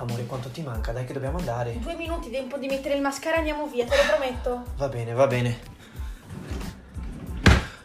[0.00, 0.92] Amore, quanto ti manca?
[0.92, 1.78] Dai che dobbiamo andare.
[1.78, 4.64] Due minuti, tempo di mettere il mascara, andiamo via, te lo prometto.
[4.78, 5.58] Va bene, va bene.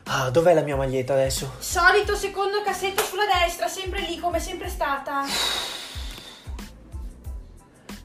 [0.05, 1.55] Ah, dov'è la mia maglietta adesso?
[1.59, 5.25] Solito secondo cassetto sulla destra, sempre lì come sempre stata.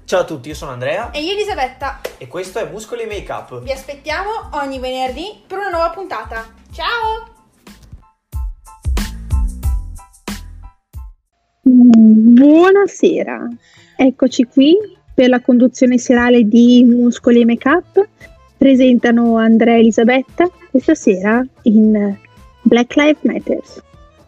[0.05, 3.63] Ciao a tutti, io sono Andrea E io Elisabetta, e questo è Muscoli Make Up.
[3.63, 6.53] vi aspettiamo ogni venerdì per una nuova puntata.
[6.73, 7.39] Ciao!
[11.63, 13.47] Buonasera,
[14.03, 14.75] eccoci qui
[15.13, 18.09] per la conduzione serale di Muscoli e Makeup.
[18.57, 22.17] Presentano Andrea e Elisabetta questa sera in
[22.63, 23.83] Black Lives Matters.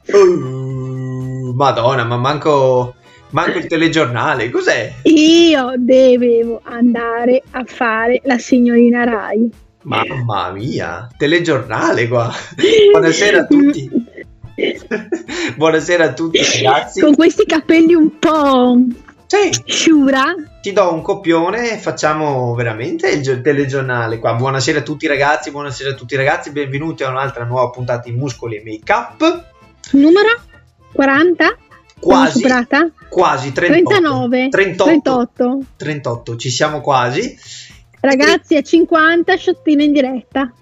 [0.07, 2.95] Uh, Madonna, ma manco,
[3.31, 4.93] manco il telegiornale, cos'è?
[5.05, 9.51] Io dovevo andare a fare la signorina Rai.
[9.83, 12.31] Mamma mia, telegiornale qua.
[12.91, 13.91] Buonasera a tutti.
[15.57, 17.01] Buonasera a tutti ragazzi.
[17.01, 18.79] Con questi capelli un po'
[19.33, 20.35] Sì, sciura.
[20.61, 24.35] ti do un copione e facciamo veramente il gio- telegiornale qua.
[24.35, 28.57] Buonasera a tutti ragazzi, buonasera a tutti ragazzi, benvenuti a un'altra nuova puntata di Muscoli
[28.57, 29.45] e Make Up.
[29.93, 30.39] Numero
[30.93, 31.45] 40?
[31.45, 31.59] L'abbiamo
[31.99, 32.91] Quasi, superata?
[33.09, 33.89] quasi 38.
[33.89, 35.01] 39, 38.
[35.01, 35.59] 38.
[35.79, 37.35] 38, ci siamo quasi.
[38.01, 40.53] Ragazzi, a 50 sciottino in diretta.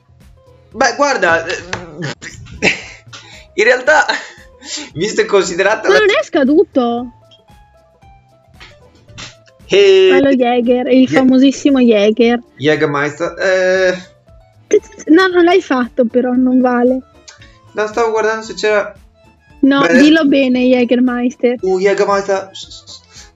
[0.70, 1.56] Beh, guarda, eh,
[3.54, 4.06] in realtà,
[4.94, 7.14] visto e considerata Ma non è scaduto.
[9.70, 12.40] Quello Jäger, il Ye- famosissimo Jäger.
[12.56, 14.08] Jägermeister, eh,
[15.06, 17.00] No, non l'hai fatto però, non vale.
[17.72, 18.92] no, stavo guardando se c'era...
[19.60, 19.98] No, Beh.
[19.98, 21.56] dillo bene Jägermeister.
[21.60, 22.50] Uh, Jägermeister...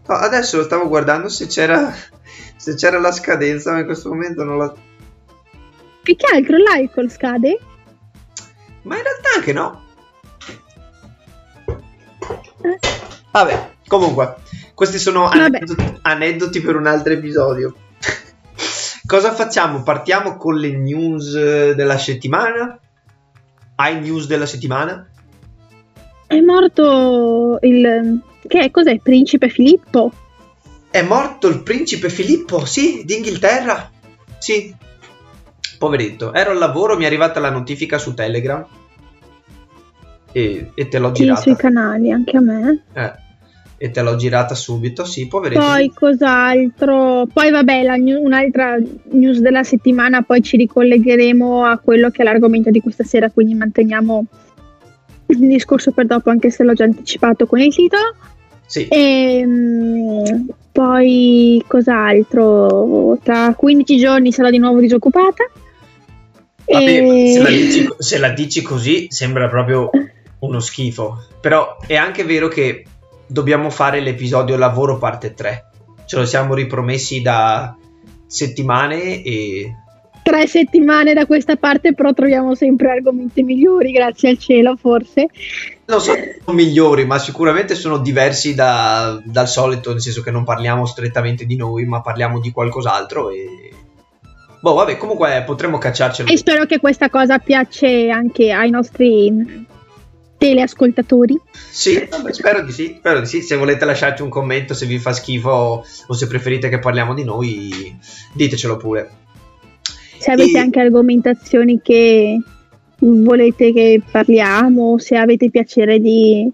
[0.09, 1.93] No, adesso stavo guardando se c'era...
[2.57, 4.75] Se c'era la scadenza, ma in questo momento non la...
[6.03, 7.59] Più che altro l'alcol scade?
[8.83, 9.83] Ma in realtà anche no.
[12.63, 12.79] Eh,
[13.31, 14.35] Vabbè, comunque,
[14.75, 17.75] questi sono aneddoti, aneddoti per un altro episodio.
[19.07, 19.83] Cosa facciamo?
[19.83, 21.33] Partiamo con le news
[21.75, 22.79] della settimana?
[23.77, 25.09] Hai news della settimana?
[26.27, 28.21] È morto il...
[28.47, 28.71] Che?
[28.71, 28.99] Cos'è?
[28.99, 30.13] Principe Filippo?
[30.91, 33.91] È morto il principe Filippo, sì, d'Inghilterra.
[34.39, 34.75] Sì.
[35.79, 38.65] Poveretto, ero al lavoro, mi è arrivata la notifica su Telegram.
[40.33, 41.41] E, e te l'ho Sì, girata.
[41.41, 42.85] sui canali, anche a me.
[42.93, 43.13] Eh,
[43.85, 45.61] e te l'ho girata subito, sì, poveretto.
[45.61, 47.29] Poi cos'altro?
[47.31, 48.79] Poi vabbè, new- un'altra
[49.11, 53.53] news della settimana, poi ci ricollegheremo a quello che è l'argomento di questa sera, quindi
[53.53, 54.25] manteniamo
[55.27, 58.15] il discorso per dopo, anche se l'ho già anticipato con il titolo.
[58.65, 58.89] Sì.
[58.89, 60.23] E mm,
[60.73, 63.19] poi cos'altro?
[63.23, 65.45] Tra 15 giorni sarò di nuovo disoccupata.
[66.65, 69.91] Vabbè, E- se, la dici, se la dici così sembra proprio
[70.41, 71.23] uno schifo.
[71.39, 72.85] Però è anche vero che
[73.27, 75.71] dobbiamo fare l'episodio lavoro parte 3.
[76.07, 77.77] Ce lo siamo ripromessi da
[78.27, 79.75] settimane e
[80.25, 85.29] Tre settimane da questa parte, però troviamo sempre argomenti migliori, grazie al cielo, forse.
[85.85, 90.87] non sono migliori, ma sicuramente sono diversi da- dal solito, nel senso che non parliamo
[90.87, 93.45] strettamente di noi, ma parliamo di qualcos'altro e...
[94.61, 96.31] Boh, vabbè, comunque potremmo cacciarcelo.
[96.31, 99.67] E spero che questa cosa piace anche ai nostri
[100.49, 101.41] teleascoltatori.
[101.71, 103.41] Sì, vabbè, spero di sì, spero di sì.
[103.43, 107.25] Se volete lasciarci un commento, se vi fa schifo o se preferite che parliamo di
[107.25, 107.97] noi,
[108.33, 109.11] ditecelo pure.
[110.19, 112.39] Se avete E- anche argomentazioni che
[112.99, 116.51] volete che parliamo, se avete piacere di,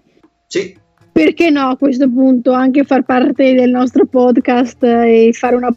[0.47, 0.77] Sì,
[1.11, 5.73] perché no, a questo punto anche far parte del nostro podcast e fare una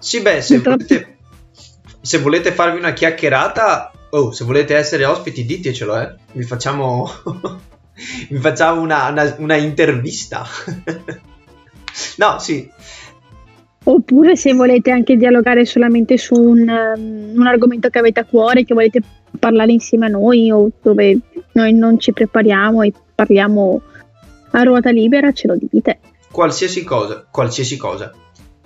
[0.00, 1.16] sì, beh, se volete,
[2.00, 6.14] se volete farvi una chiacchierata, oh, se volete essere ospiti, ditecelo, eh.
[6.32, 7.08] Vi facciamo,
[8.28, 10.46] vi facciamo una, una- una intervista.
[12.16, 12.68] no, sì,
[13.84, 18.64] Oppure se volete anche dialogare solamente su un, um, un argomento che avete a cuore,
[18.64, 19.00] che volete
[19.38, 21.18] parlare insieme a noi o dove
[21.52, 23.80] noi non ci prepariamo e parliamo
[24.50, 26.00] a ruota libera, ce lo dite.
[26.30, 28.12] qualsiasi cosa, qualsiasi cosa.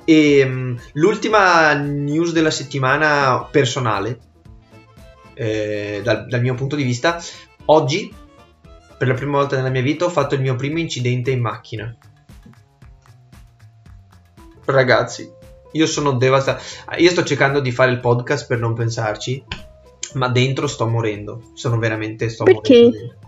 [0.05, 4.19] E mm, l'ultima news della settimana personale,
[5.35, 7.21] eh, dal, dal mio punto di vista,
[7.67, 8.13] oggi,
[8.99, 11.95] per la prima volta nella mia vita, ho fatto il mio primo incidente in macchina.
[14.65, 15.29] Ragazzi,
[15.73, 16.63] io sono devastato.
[16.99, 19.43] Io sto cercando di fare il podcast per non pensarci,
[20.15, 21.51] ma dentro sto morendo.
[21.55, 22.75] Sono veramente sto Perché?
[22.75, 22.97] morendo.
[22.97, 23.21] dentro.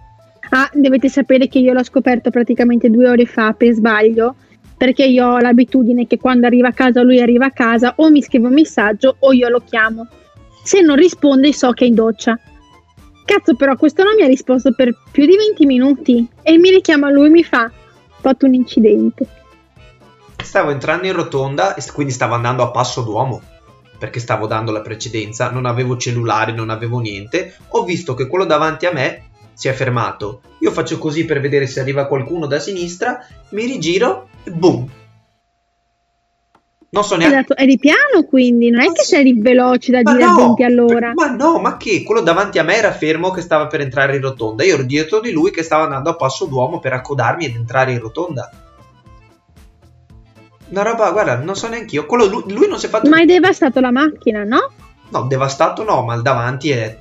[0.51, 4.37] Ah, dovete sapere che io l'ho scoperto praticamente due ore fa per sbaglio,
[4.77, 8.23] perché io ho l'abitudine che quando arriva a casa lui arriva a casa o mi
[8.23, 10.07] scrive un messaggio o io lo chiamo.
[10.65, 12.41] Se non risponde so che è in doccia.
[13.27, 17.11] Cazzo però questo non mi ha risposto per più di 20 minuti e mi richiama
[17.11, 19.27] lui e mi fa ho fatto un incidente.
[20.43, 23.43] stavo entrando in rotonda, e quindi stavo andando a passo d'uomo,
[23.99, 28.47] perché stavo dando la precedenza, non avevo cellulare, non avevo niente, ho visto che quello
[28.47, 30.41] davanti a me si è fermato.
[30.61, 33.19] Io faccio così per vedere se arriva qualcuno da sinistra,
[33.51, 34.91] mi rigiro e boom.
[36.95, 37.37] Non so neanche...
[37.37, 40.63] Esatto, eri piano quindi, non è che sei veloce da Ma dire a no, 20
[40.63, 41.13] all'ora.
[41.13, 42.05] Ma no, ma che?
[42.05, 44.63] Quello davanti a me era fermo che stava per entrare in rotonda.
[44.63, 47.93] Io ero dietro di lui che stava andando a passo d'uomo per accodarmi ed entrare
[47.93, 48.49] in rotonda.
[50.69, 52.07] Una roba, guarda, non so neanche io.
[52.07, 53.09] Quello, lui, lui non si è fatto.
[53.09, 54.71] Ma hai devastato la macchina, no?
[55.11, 56.99] No, devastato no, ma il davanti è.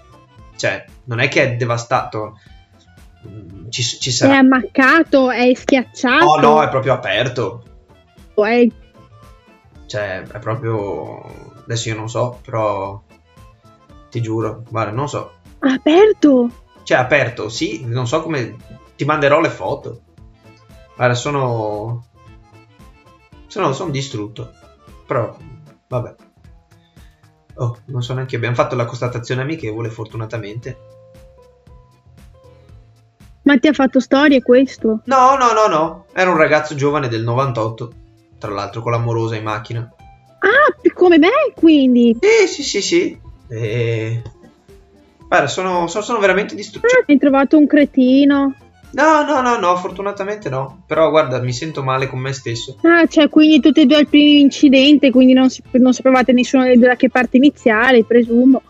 [0.56, 2.40] Cioè, non è che è devastato.
[3.28, 4.38] Mm, Ci, ci È sarà.
[4.40, 6.26] ammaccato, è schiacciato.
[6.26, 7.64] No, no, è proprio aperto.
[8.36, 8.68] è-
[9.86, 11.22] Cioè, è proprio.
[11.64, 13.02] Adesso io non so, però.
[14.10, 15.34] Ti giuro, guarda, non so.
[15.60, 16.50] aperto.
[16.84, 18.56] Cioè, aperto, sì, non so come.
[18.96, 20.02] Ti manderò le foto.
[20.96, 22.06] Guarda, sono.
[23.48, 24.52] Sono, sono distrutto.
[25.06, 25.36] Però,
[25.88, 26.16] vabbè.
[27.56, 28.36] Oh, non so neanche.
[28.36, 30.78] Abbiamo fatto la constatazione amichevole, fortunatamente.
[33.44, 35.02] Ma ti ha fatto storie questo?
[35.06, 36.06] No, no, no, no.
[36.14, 37.94] Era un ragazzo giovane del 98.
[38.44, 39.90] Tra l'altro, con l'amorosa in macchina.
[40.40, 42.14] Ah, come me quindi.
[42.20, 43.18] Eh, sì, sì, sì.
[43.48, 44.22] E...
[45.26, 46.86] Guarda, sono, sono, sono veramente distrutto.
[46.88, 48.54] Ah, hai trovato un cretino.
[48.92, 50.84] No, no, no, no, fortunatamente no.
[50.86, 52.78] Però guarda, mi sento male con me stesso.
[52.82, 56.64] Ah, cioè, quindi tutti e due al primo incidente, quindi non, si- non sapevate nessuno
[56.64, 58.62] dei due da che parte iniziare, presumo.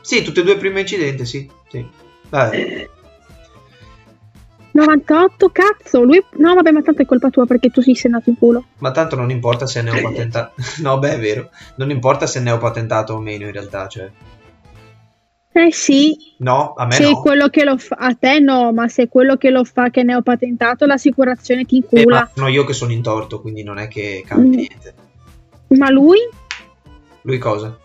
[0.00, 1.48] Sì, tutte e due il primo incidente, sì.
[1.68, 1.86] sì.
[2.30, 2.88] Vabbè.
[4.84, 6.22] 98, cazzo, lui...
[6.38, 8.64] No, vabbè, ma tanto è colpa tua perché tu sì sei andato in culo.
[8.78, 10.52] Ma tanto non importa se ne ho patentato.
[10.82, 11.50] no, beh, è vero.
[11.76, 13.86] Non importa se ne ho patentato o meno, in realtà.
[13.88, 14.10] Cioè.
[15.52, 17.20] Eh sì, No, a me se no.
[17.20, 17.96] quello che lo fa...
[17.98, 21.76] A te no, ma se quello che lo fa che ne ho patentato, l'assicurazione ti
[21.76, 22.20] Eh, incula.
[22.20, 24.52] ma sono io che sono in torto, quindi non è che cambia Mm.
[24.52, 24.94] niente.
[25.70, 26.18] Ma lui?
[27.22, 27.76] Lui cosa?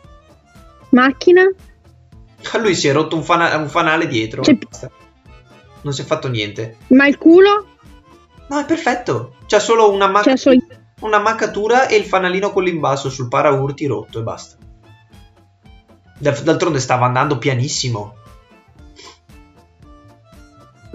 [0.89, 1.41] Macchina?
[2.61, 4.43] Lui si è rotto un, fana- un fanale dietro.
[4.43, 4.57] Cioè-.
[5.85, 6.77] Non si è fatto niente.
[6.87, 7.67] Ma il culo?
[8.49, 9.35] No, è perfetto.
[9.45, 10.57] C'ha solo una, mac- Cioè, solo-
[11.01, 14.57] una maccatura e il fanalino quello in basso sul paraurti rotto e basta.
[16.17, 18.15] D'al- D'altronde stava andando pianissimo.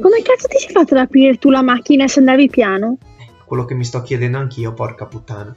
[0.00, 2.96] Come cazzo ti sei fatto ad aprire tu la macchina se andavi piano?
[3.44, 5.54] Quello che mi sto chiedendo anch'io, porca puttana.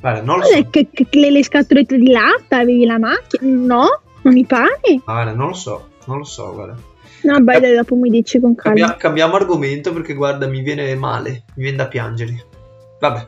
[0.00, 0.68] Guarda, non lo so.
[0.70, 3.42] che, che- che le scatolette di latta avevi la macchina?
[3.50, 4.80] No, non mi pare.
[5.04, 5.88] Ma guarda, non lo so.
[6.06, 6.76] Non lo so, guarda.
[7.22, 8.78] No, beh, dai, dopo mi dici con calma.
[8.78, 11.44] Cambia- cambiamo argomento perché guarda, mi viene male.
[11.54, 12.46] Mi viene da piangere.
[13.00, 13.26] Vabbè.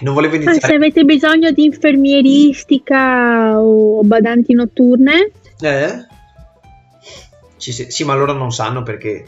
[0.00, 0.74] Non volevo Ah, se iniziare.
[0.74, 6.06] avete bisogno di infermieristica o badanti notturne, Eh?
[7.56, 9.24] Ci si- sì, ma loro non sanno perché.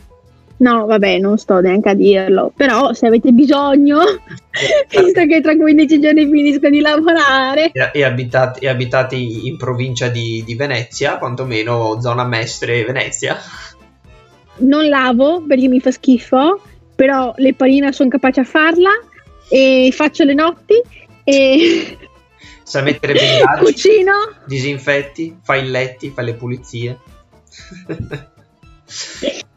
[0.59, 2.53] No, vabbè, non sto neanche a dirlo.
[2.55, 3.99] Però se avete bisogno,
[4.91, 10.43] visto che tra 15 giorni finisco di lavorare, E, abitati, e abitati in provincia di,
[10.45, 13.37] di Venezia, quantomeno zona Mestre Venezia.
[14.61, 16.61] non lavo perché mi fa schifo,
[16.95, 18.91] però le paline sono capace a farla
[19.49, 20.75] e faccio le notti
[21.25, 21.97] e
[22.65, 24.13] Sai mettere bendaggi, cucino.
[24.47, 26.99] disinfetti, fai i letti, fai le pulizie.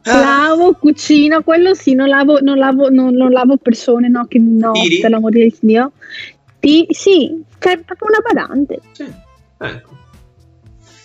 [0.03, 4.39] Ah, Lavo, cucino, quello sì, non lavo, non lavo, non, non lavo persone, no, che
[4.39, 4.99] no, Tiri?
[4.99, 5.91] per l'amore di Dio.
[6.59, 8.79] Ti- sì, cioè proprio una badante.
[8.91, 9.05] sì,
[9.59, 9.99] ecco.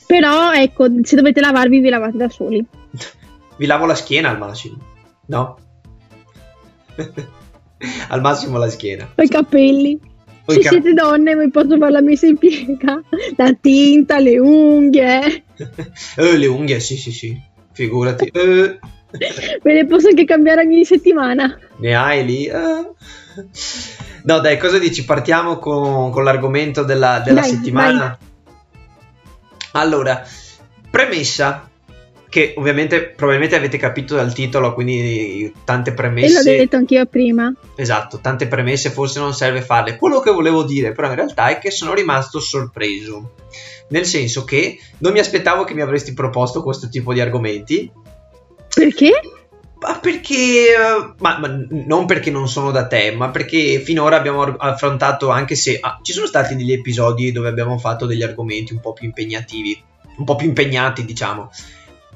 [0.07, 2.65] Però ecco, se dovete lavarvi vi lavate da soli.
[3.59, 4.77] Vi lavo la schiena al massimo,
[5.29, 5.59] no?
[8.09, 9.11] al massimo la schiena.
[9.17, 9.99] I capelli.
[10.45, 13.01] O Se cap- siete donne vi posso fare la messa in piega.
[13.37, 15.45] La tinta, le unghie.
[16.17, 17.41] Eh, le unghie, sì, sì, sì.
[17.77, 18.27] Figurati.
[18.33, 18.79] Eh,
[19.63, 21.59] Ve le posso anche cambiare ogni settimana.
[21.77, 22.47] ne hai lì?
[22.47, 22.91] Eh.
[24.25, 25.05] No, dai, cosa dici?
[25.05, 28.19] Partiamo con, con l'argomento della, della Dai, settimana.
[29.73, 30.25] Allora,
[30.91, 31.69] premessa,
[32.29, 36.57] che ovviamente probabilmente avete capito dal titolo, quindi tante E l'ho premesse.
[36.57, 37.53] detto anch'io prima.
[37.77, 39.97] Esatto, tante premesse forse non serve farle.
[39.97, 43.33] Quello che volevo dire però in realtà è che sono rimasto sorpreso.
[43.89, 47.91] Nel senso che non mi aspettavo che mi avresti proposto questo tipo di argomenti.
[48.75, 49.21] Perché?
[49.79, 51.15] Ma perché...
[51.19, 55.79] Ma, ma non perché non sono da te, ma perché finora abbiamo affrontato, anche se
[55.81, 59.81] ah, ci sono stati degli episodi dove abbiamo fatto degli argomenti un po' più impegnativi,
[60.17, 61.51] un po' più impegnati diciamo.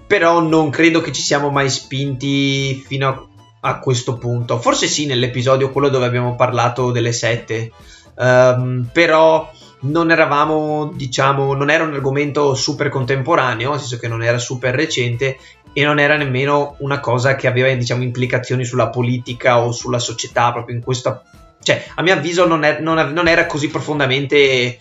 [0.07, 4.59] Però non credo che ci siamo mai spinti fino a, a questo punto.
[4.59, 7.71] Forse sì, nell'episodio quello dove abbiamo parlato delle sette.
[8.19, 9.49] Ehm, però
[9.83, 14.75] non eravamo, diciamo, non era un argomento super contemporaneo, nel senso che non era super
[14.75, 15.39] recente
[15.73, 20.53] e non era nemmeno una cosa che aveva, diciamo, implicazioni sulla politica o sulla società,
[20.53, 21.23] proprio in questa
[21.63, 24.79] cioè, a mio avviso non, è- non non era così profondamente...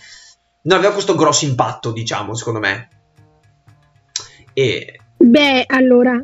[0.62, 2.89] Non aveva questo grosso impatto, diciamo, secondo me.
[4.53, 5.00] E...
[5.18, 6.22] Beh, allora,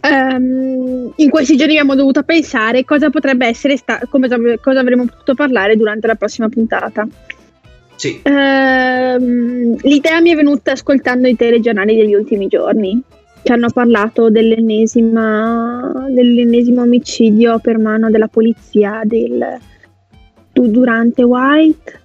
[0.00, 4.28] ehm, in questi giorni abbiamo dovuto pensare cosa potrebbe essere sta- come,
[4.60, 7.06] cosa avremmo potuto parlare durante la prossima puntata.
[7.96, 13.02] Sì, Ehm, l'idea mi è venuta ascoltando i telegiornali degli ultimi giorni
[13.42, 19.58] che hanno parlato dell'ennesima, dell'ennesimo omicidio per mano della polizia del,
[20.52, 22.00] du- durante White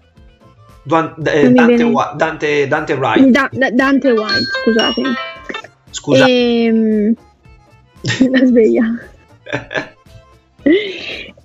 [0.83, 5.09] Duan- eh, Dante, Wa- Dante, Dante Wright, Da- da- Dante White scusatemi
[5.91, 6.25] scusa.
[6.27, 7.13] Ehm,
[8.29, 8.85] la sveglia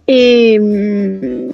[0.04, 1.50] e, mm,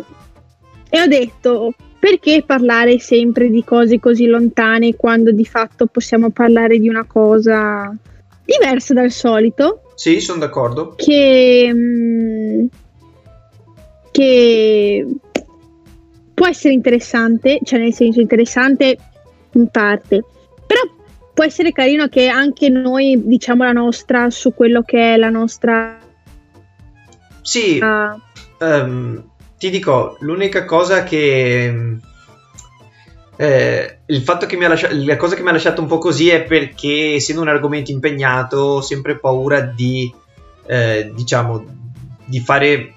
[0.88, 6.78] e ho detto perché parlare sempre di cose così lontane quando di fatto possiamo parlare
[6.78, 7.94] di una cosa
[8.44, 10.94] diversa dal solito sì, sono d'accordo.
[10.94, 12.66] che, mm,
[14.10, 15.06] che
[16.34, 18.98] può essere interessante, cioè nel senso interessante
[19.52, 20.22] in parte,
[21.36, 25.98] può essere carino che anche noi diciamo la nostra su quello che è la nostra
[27.42, 28.18] Sì, ah,
[28.58, 29.22] ehm,
[29.58, 31.98] ti dico, l'unica cosa che...
[33.36, 35.98] eh, il fatto che mi ha lasciato, la cosa che mi ha lasciato un po'
[35.98, 40.10] così è perché essendo un argomento impegnato ho sempre paura di,
[40.64, 41.62] eh, diciamo,
[42.24, 42.94] di fare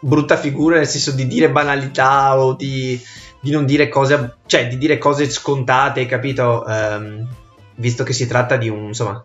[0.00, 3.00] brutta figura, nel senso di dire banalità o di,
[3.40, 6.66] di non dire cose, cioè di dire cose scontate, capito?
[6.66, 7.26] Ehm,
[7.76, 9.24] visto che si tratta di un, insomma,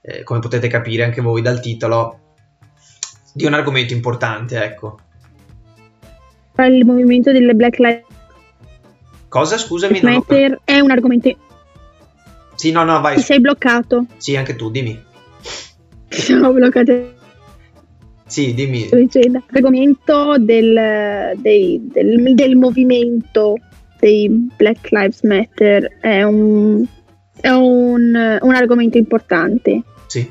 [0.00, 2.18] eh, come potete capire anche voi dal titolo,
[3.32, 4.98] di un argomento importante, ecco.
[6.56, 8.04] il movimento delle Black Lives
[9.28, 9.56] Cosa?
[9.56, 10.16] Scusami, non ho...
[10.16, 11.34] Matter è un argomento
[12.54, 13.16] Sì, no, no, vai.
[13.16, 15.02] ti sei bloccato Sì, anche tu, dimmi.
[16.08, 17.20] siamo bloccati
[18.32, 18.88] Sì, dimmi.
[18.90, 23.58] dicendo l'argomento del, dei- del, del movimento
[24.00, 26.82] dei Black Lives Matter è un,
[27.38, 29.82] è un, un argomento importante.
[30.06, 30.26] Sì,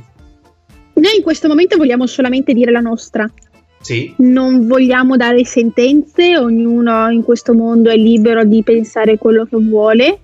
[0.93, 3.31] Noi in questo momento vogliamo solamente dire la nostra,
[3.79, 9.57] sì, non vogliamo dare sentenze, ognuno in questo mondo è libero di pensare quello che
[9.57, 10.19] vuole,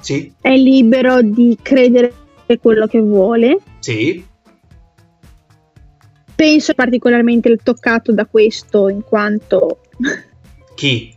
[0.00, 2.10] sì, è libero di credere
[2.58, 3.58] quello che vuole.
[3.80, 4.32] sì,
[6.34, 9.80] Penso particolarmente toccato da questo in quanto
[10.74, 11.12] chi?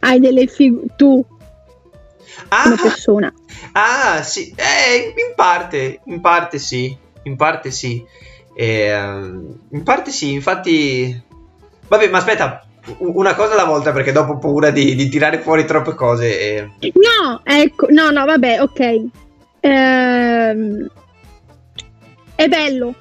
[0.00, 1.24] hai delle figure tu
[2.48, 3.32] Ah, come persona
[3.72, 8.04] ah, sì, eh, in parte, in parte sì, in parte sì.
[8.56, 11.22] Ehm, in parte sì, infatti...
[11.88, 12.64] Vabbè, ma aspetta,
[12.98, 16.38] una cosa alla volta perché dopo ho paura di, di tirare fuori troppe cose.
[16.40, 19.04] e- no ecco no no vabbè ok
[19.60, 20.86] Ehm,
[22.36, 22.94] è bello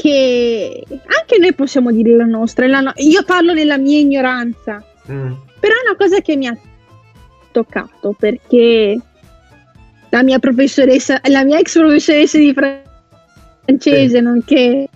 [0.00, 4.82] che anche noi possiamo dire la nostra la no- io parlo nella mia ignoranza.
[5.10, 6.56] Mm, però è una cosa che mi ha
[7.52, 8.98] toccato perché
[10.08, 12.80] la mia professoressa la mia ex professoressa di fran-
[13.64, 14.22] francese Sì.
[14.22, 14.88] nonché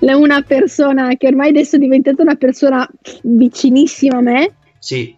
[0.00, 2.86] una persona che ormai adesso è diventata una persona
[3.22, 5.16] vicinissima a me sì,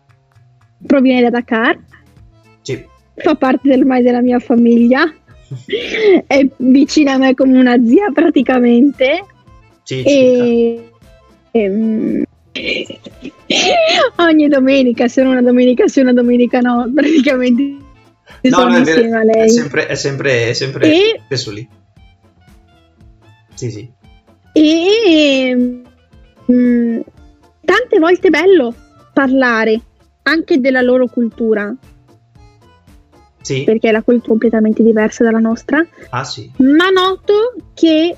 [0.86, 1.78] proviene da Dakar.
[2.62, 2.84] Sì,
[3.16, 5.12] fa parte ormai della mia famiglia
[6.26, 9.24] è vicina a me come una zia praticamente
[9.82, 10.10] sì, circa.
[10.10, 10.90] e,
[11.52, 12.22] ehm,
[14.16, 17.86] ogni domenica se non una domenica sì una domenica no praticamente
[18.40, 21.20] No, sono no, è, vero, insieme a è lei sempre, è sempre, è sempre E-
[21.24, 21.68] spesso lì.
[23.54, 23.90] Sì, sì,
[24.52, 25.82] e
[26.50, 27.00] mm,
[27.64, 28.74] tante volte è bello
[29.12, 29.80] parlare
[30.22, 31.74] anche della loro cultura
[33.40, 38.16] sì, perché la cultura è completamente diversa dalla nostra ah sì, ma noto che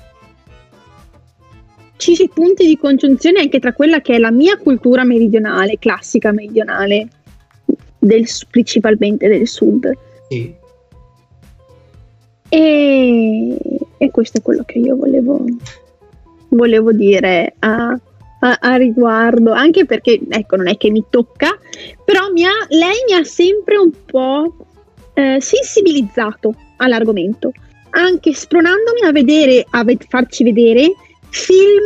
[1.97, 6.31] ci sono punti di congiunzione anche tra quella che è la mia cultura meridionale, classica
[6.31, 7.07] meridionale,
[7.99, 9.91] del, principalmente del sud.
[10.27, 10.55] sì.
[12.53, 13.57] E,
[13.97, 15.45] e questo è quello che io volevo,
[16.49, 17.97] volevo dire a,
[18.39, 21.57] a- a riguardo, anche perché, ecco, non è che mi tocca,
[22.03, 24.55] però mi ha- lei mi ha sempre un po'
[25.13, 27.51] eh, sensibilizzato all'argomento,
[27.91, 30.93] anche spronandomi a vedere, a ve- farci vedere
[31.29, 31.83] film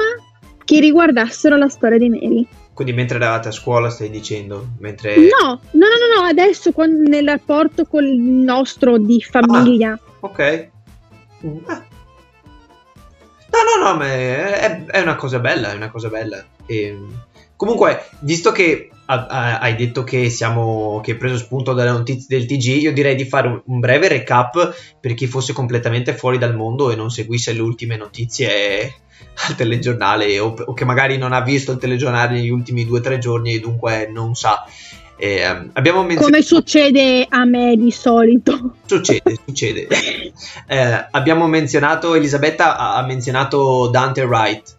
[0.64, 2.48] che riguardassero la storia di Mary.
[2.74, 5.16] Quindi mentre eravate a scuola stai dicendo, mentre...
[5.16, 9.98] No, no, no, no, no, adesso quando- nel rapporto con il nostro di famiglia.
[10.20, 10.70] Ok.
[11.46, 11.84] Mm, eh.
[13.56, 16.44] No, no, no, ma è, è una cosa bella, è una cosa bella.
[16.66, 16.98] E,
[17.56, 22.82] comunque, visto che hai detto che, siamo, che hai preso spunto dalle notizie del TG,
[22.82, 26.92] io direi di fare un, un breve recap per chi fosse completamente fuori dal mondo
[26.92, 28.96] e non seguisse le ultime notizie
[29.48, 33.02] al telegiornale o, o che magari non ha visto il telegiornale negli ultimi due o
[33.02, 34.66] tre giorni e dunque non sa.
[35.18, 35.44] Eh,
[35.74, 36.26] abbiamo menzionato...
[36.26, 38.76] Come succede a me di solito.
[38.86, 39.88] Succede, succede.
[40.68, 44.78] Eh, abbiamo menzionato, Elisabetta ha menzionato Dante Wright.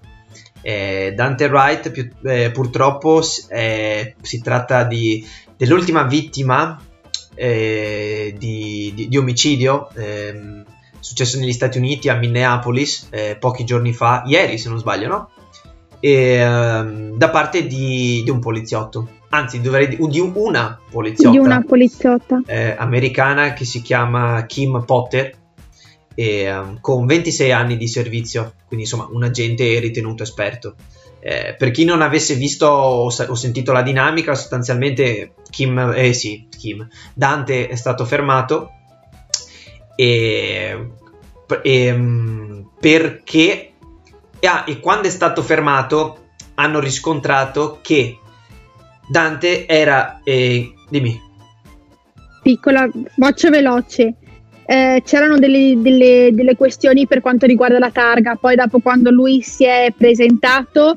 [0.68, 5.24] Eh, Dante Wright più, eh, purtroppo eh, si tratta di,
[5.56, 6.76] dell'ultima vittima
[7.36, 10.64] eh, di, di, di, omicidio ehm,
[10.98, 15.30] successo negli Stati Uniti a Minneapolis eh, pochi giorni fa, ieri se non sbaglio, no?
[16.00, 21.62] E, ehm, da parte di, un poliziotto anzi dovrei di, di una poliziotta, di una
[21.62, 22.42] poliziotta.
[22.44, 25.32] Eh, americana che si chiama Kim Potter
[26.16, 30.74] e, um, con 26 anni di servizio, quindi insomma un agente ritenuto esperto.
[31.20, 36.48] Eh, per chi non avesse visto o, o, sentito la dinamica, sostanzialmente Kim, eh sì,
[36.48, 38.70] Kim, Dante è stato fermato
[39.94, 40.88] e,
[41.62, 43.72] e um, perché
[44.40, 48.18] ah, e quando è stato fermato hanno riscontrato che
[49.06, 50.20] Dante era...
[50.24, 51.20] Eh, dimmi.
[52.42, 54.14] Piccola, voce veloce.
[54.68, 59.40] Eh, c'erano delle, delle, delle, questioni per quanto riguarda la targa, poi dopo quando lui
[59.40, 60.96] si è presentato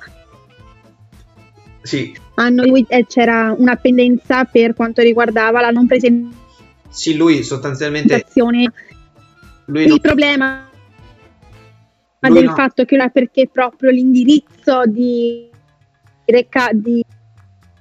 [1.84, 2.18] sì.
[2.34, 6.48] hanno, eh, c'era una pendenza per quanto riguardava la non presentazione.
[6.90, 8.26] Sì, lui sostanzialmente...
[9.66, 10.00] Lui Il non...
[10.00, 10.70] problema
[12.22, 12.56] lui del no.
[12.56, 15.50] fatto che era perché proprio l'indirizzo di,
[16.26, 17.06] di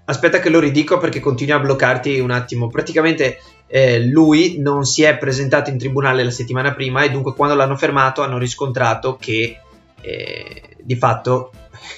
[0.05, 2.69] Aspetta che lo ridico perché continua a bloccarti un attimo.
[2.69, 7.55] Praticamente eh, lui non si è presentato in tribunale la settimana prima e dunque quando
[7.55, 9.61] l'hanno fermato hanno riscontrato che
[10.01, 11.53] eh, di fatto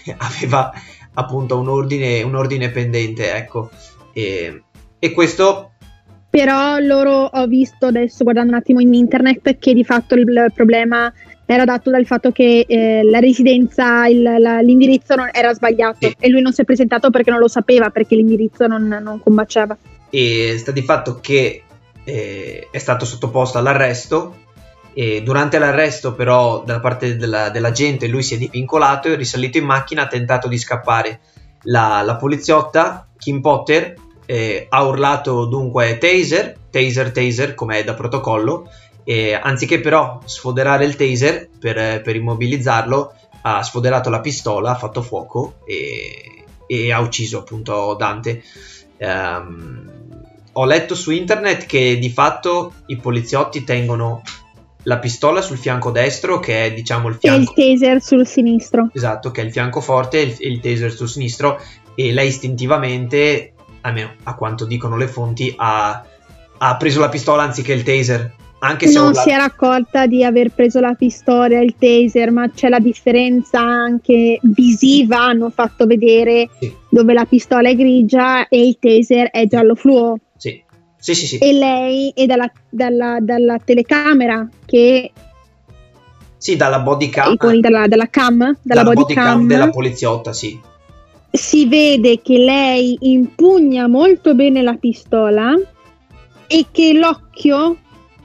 [0.18, 0.72] aveva
[1.14, 3.70] appunto un ordine, un ordine pendente, ecco.
[4.12, 4.62] E,
[4.98, 5.70] e questo
[6.30, 11.12] però loro ho visto adesso guardando un attimo in internet che di fatto il problema
[11.44, 16.14] era dato dal fatto che eh, la residenza, il, la, l'indirizzo era sbagliato sì.
[16.16, 19.76] e lui non si è presentato perché non lo sapeva, perché l'indirizzo non, non combaciava.
[20.10, 21.62] E sta di fatto che
[22.04, 24.36] eh, è stato sottoposto all'arresto
[24.92, 27.72] e durante l'arresto però da parte della, della,
[28.08, 31.20] lui si è divincolato è risalito in macchina, ha tentato di scappare.
[31.64, 33.94] La, la poliziotta, Kim Potter,
[34.26, 38.68] eh, ha urlato dunque taser, taser, taser come è da protocollo
[39.04, 45.02] e anziché però sfoderare il taser per, per, immobilizzarlo, ha sfoderato la pistola, ha fatto
[45.02, 48.42] fuoco e, e ha ucciso appunto Dante.
[49.00, 49.90] Um,
[50.52, 54.22] ho letto su internet che di fatto i poliziotti tengono
[54.84, 57.54] la pistola sul fianco destro, che è diciamo il fianco.
[57.54, 58.90] E il taser sul sinistro.
[58.92, 61.60] Esatto, che è il fianco forte e il, il taser sul sinistro.
[61.94, 66.04] E lei istintivamente, almeno a quanto dicono le fonti, ha,
[66.58, 70.50] ha preso la pistola anziché il taser anche se non si era accorta di aver
[70.52, 75.22] preso la pistola e il taser, ma c'è la differenza anche visiva.
[75.22, 76.72] Hanno fatto vedere sì.
[76.88, 80.16] dove la pistola è grigia e il taser è giallo fluo.
[80.36, 80.62] Sì,
[80.98, 81.26] sì, sì.
[81.26, 81.38] sì.
[81.38, 85.10] E lei è dalla, dalla, dalla telecamera che
[86.36, 87.36] sì, dalla body cam.
[87.60, 90.58] Dalla, dalla cam, dalla, dalla body, body cam, cam, della poliziotta, sì.
[91.30, 95.54] Si vede che lei impugna molto bene la pistola
[96.46, 97.76] e che l'occhio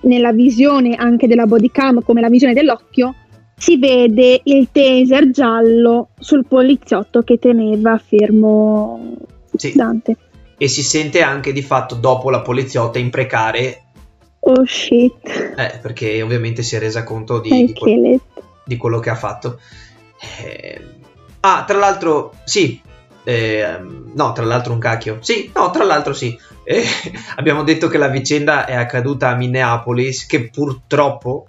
[0.05, 3.13] nella visione anche della bodycam come la visione dell'occhio
[3.57, 9.15] si vede il taser giallo sul poliziotto che teneva fermo
[9.55, 9.73] sì.
[9.73, 10.17] Dante.
[10.57, 13.83] E si sente anche di fatto dopo la poliziotta imprecare.
[14.39, 15.53] Oh shit.
[15.57, 18.19] Eh, perché ovviamente si è resa conto di, di, quel,
[18.63, 19.59] di quello che ha fatto.
[20.43, 20.81] Eh,
[21.41, 22.79] ah, tra l'altro, sì.
[23.25, 23.79] Eh,
[24.13, 25.17] no, tra l'altro un cacchio.
[25.21, 26.37] Sì, no, tra l'altro sì.
[26.63, 26.83] Eh,
[27.35, 31.47] abbiamo detto che la vicenda è accaduta a Minneapolis, che purtroppo,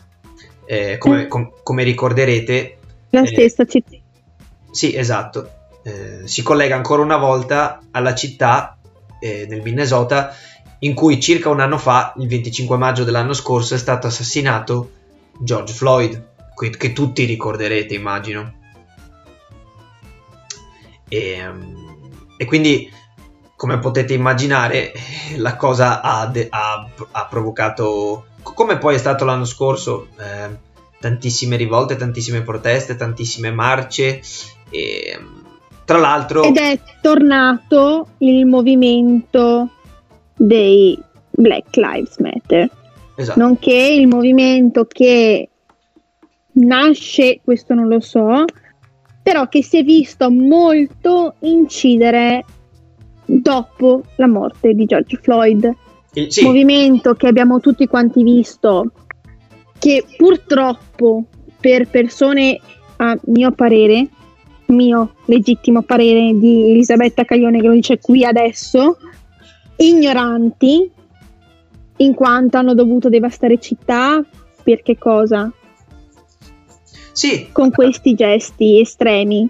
[0.64, 1.28] eh, come, mm.
[1.28, 2.78] com- come, ricorderete...
[3.10, 3.96] La eh, stessa città.
[4.70, 5.50] Sì, esatto.
[5.82, 8.76] Eh, si collega ancora una volta alla città
[9.20, 10.34] eh, nel Minnesota
[10.80, 14.90] in cui circa un anno fa, il 25 maggio dell'anno scorso, è stato assassinato
[15.38, 16.24] George Floyd,
[16.76, 18.52] che tutti ricorderete, immagino.
[21.08, 21.84] E, ehm,
[22.36, 22.90] e quindi
[23.56, 24.92] come potete immaginare,
[25.38, 30.64] la cosa ha, de- ha, ha, provocato, come poi è stato l'anno scorso, eh,
[31.00, 34.20] tantissime rivolte, tantissime proteste, tantissime marce.
[34.70, 35.18] E,
[35.84, 36.42] tra l'altro...
[36.42, 39.70] Ed è tornato il movimento
[40.34, 42.68] dei Black Lives Matter,
[43.14, 43.38] esatto.
[43.38, 45.48] nonché il movimento che
[46.52, 48.44] nasce, questo non lo so,
[49.26, 52.44] però che si è visto molto incidere
[53.24, 55.68] dopo la morte di George Floyd.
[56.12, 58.92] Il- sì, Movimento che abbiamo tutti quanti visto,
[59.80, 61.24] che purtroppo
[61.58, 62.60] per persone,
[62.98, 64.06] a mio parere,
[64.66, 68.96] mio legittimo parere di Elisabetta Caglione che lo dice qui adesso,
[69.74, 70.88] ignoranti,
[71.96, 74.24] in quanto hanno dovuto devastare città,
[74.62, 75.52] per che cosa?
[77.16, 79.48] Sì, con questi gesti estremi.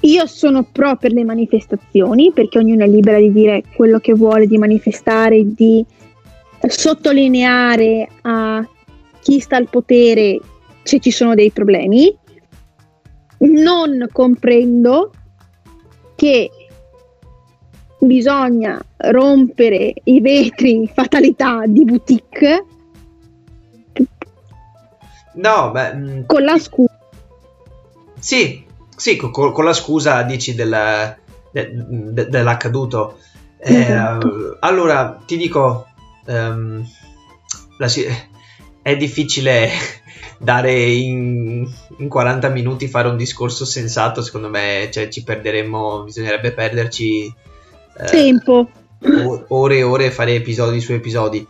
[0.00, 4.46] Io sono pro per le manifestazioni perché ognuno è libero di dire quello che vuole,
[4.46, 5.84] di manifestare, di
[6.66, 8.66] sottolineare a
[9.20, 10.40] chi sta al potere
[10.82, 12.16] se ci sono dei problemi.
[13.40, 15.10] Non comprendo
[16.14, 16.50] che
[18.00, 22.64] bisogna rompere i vetri fatalità di boutique
[25.36, 26.98] no, beh, mm, con la scusa
[28.18, 28.64] Sì,
[28.96, 31.16] sì, co- co- con la scusa dici del-
[31.50, 33.18] de- de- dell'accaduto.
[33.58, 34.56] Eh, Esatto.
[34.60, 35.86] allora, ti dico,
[36.26, 36.84] ehm,
[37.78, 37.88] la
[38.82, 39.68] è difficile
[40.38, 41.66] dare in,
[41.98, 47.32] in 40 minuti fare un discorso sensato, secondo me, cioè, ci perderemmo, bisognerebbe perderci
[47.98, 48.68] eh, tempo.
[49.48, 51.46] ore e ore fare episodi su episodi.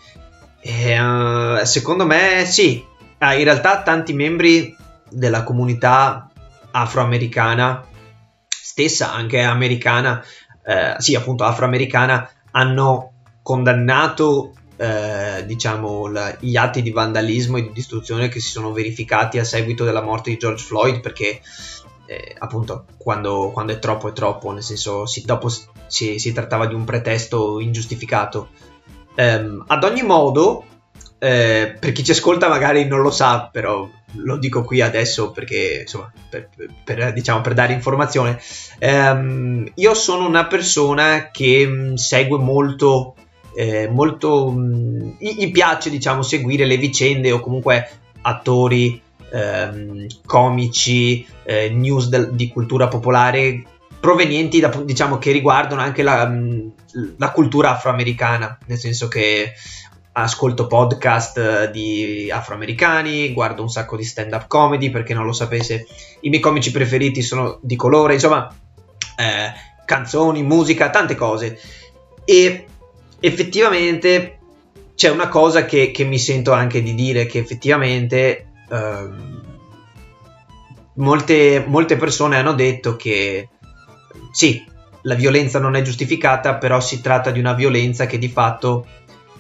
[0.61, 2.85] E, eh, secondo me sì,
[3.19, 4.77] Ah, in realtà tanti membri
[5.09, 6.31] della comunità
[6.71, 7.85] afroamericana,
[8.49, 10.23] stessa anche americana,
[10.65, 17.73] eh, sì appunto afroamericana, hanno condannato eh, diciamo la- gli atti di vandalismo e di
[17.73, 21.41] distruzione che si sono verificati a seguito della morte di George Floyd perché
[22.07, 25.49] eh, appunto quando, quando è troppo è troppo, nel senso si, dopo
[25.87, 28.49] si, si trattava di un pretesto ingiustificato.
[29.15, 30.65] Ehm, ad ogni modo,
[31.19, 35.81] eh, per chi ci ascolta magari non lo sa, però lo dico qui adesso perché
[35.83, 36.49] insomma per,
[36.85, 38.39] per- diciamo, per dare informazione.
[38.79, 43.15] Ehm, io sono una persona che mh, segue molto,
[43.55, 47.89] eh, molto mh, gli gli piace diciamo seguire le vicende o comunque
[48.23, 49.01] attori,
[49.33, 53.63] ehm, comici, eh, news del- di cultura popolare
[53.99, 56.73] provenienti da diciamo che riguardano anche la, mh,
[57.19, 59.53] la cultura afroamericana, nel senso che
[60.23, 65.87] ascolto podcast eh, di afroamericani, guardo un sacco di stand-up comedy, perché non lo sapesse,
[66.21, 68.53] i miei comici preferiti sono di colore, insomma,
[69.17, 69.53] eh,
[69.85, 71.61] canzoni, musica, tante cose.
[72.25, 72.67] E
[73.21, 74.39] effettivamente
[74.95, 79.43] c'è una cosa che, che mi sento anche di dire, che effettivamente ehm,
[80.95, 83.51] molte, molte persone hanno detto che
[84.33, 84.65] sì,
[85.03, 88.87] la violenza non è giustificata, però si tratta di una violenza che di fatto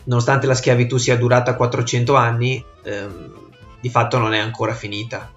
[0.06, 3.34] nonostante la schiavitù sia durata 400 anni, ehm,
[3.80, 5.32] di fatto non è ancora finita.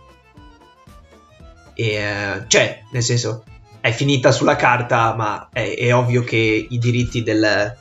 [1.74, 3.44] E, eh, cioè, nel senso,
[3.82, 7.78] è finita sulla carta, ma è, è ovvio che i diritti del...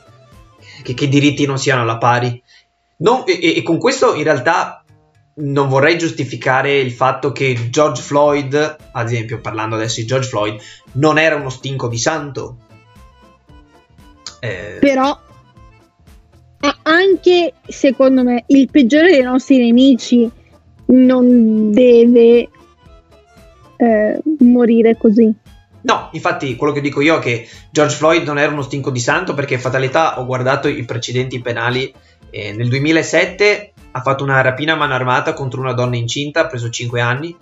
[0.81, 2.41] Che, che i diritti non siano alla pari.
[2.97, 4.83] Non- e, e- con questo in realtà
[5.35, 10.61] non vorrei giustificare il fatto che George Floyd, ad esempio, parlando adesso di George Floyd,
[10.93, 12.57] non era uno stinco di santo.
[14.39, 15.19] Eh, Però
[16.83, 20.29] anche, secondo me, il peggiore dei nostri nemici
[20.87, 22.49] non deve
[23.77, 25.33] eh, morire così.
[25.81, 28.99] No, infatti quello che dico io è che George Floyd non era uno stinco di
[28.99, 31.93] santo perché fatalità ho guardato i precedenti penali
[32.29, 36.47] e nel 2007 ha fatto una rapina a mano armata contro una donna incinta, ha
[36.47, 37.35] preso 5 anni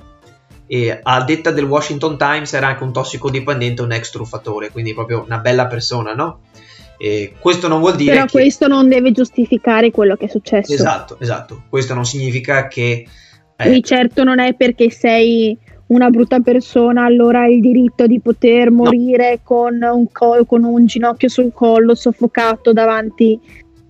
[0.68, 5.24] e a detta del Washington Times era anche un tossicodipendente, un ex truffatore, quindi proprio
[5.24, 6.42] una bella persona, no?
[6.98, 8.32] E questo non vuol dire Però che...
[8.32, 10.74] questo non deve giustificare quello che è successo.
[10.74, 11.64] Esatto, esatto.
[11.70, 13.06] Questo non significa che...
[13.56, 15.58] eh, Di certo non è perché sei
[15.88, 20.86] una brutta persona, allora hai il diritto di poter morire con, un col- con un
[20.86, 23.40] ginocchio sul collo, soffocato davanti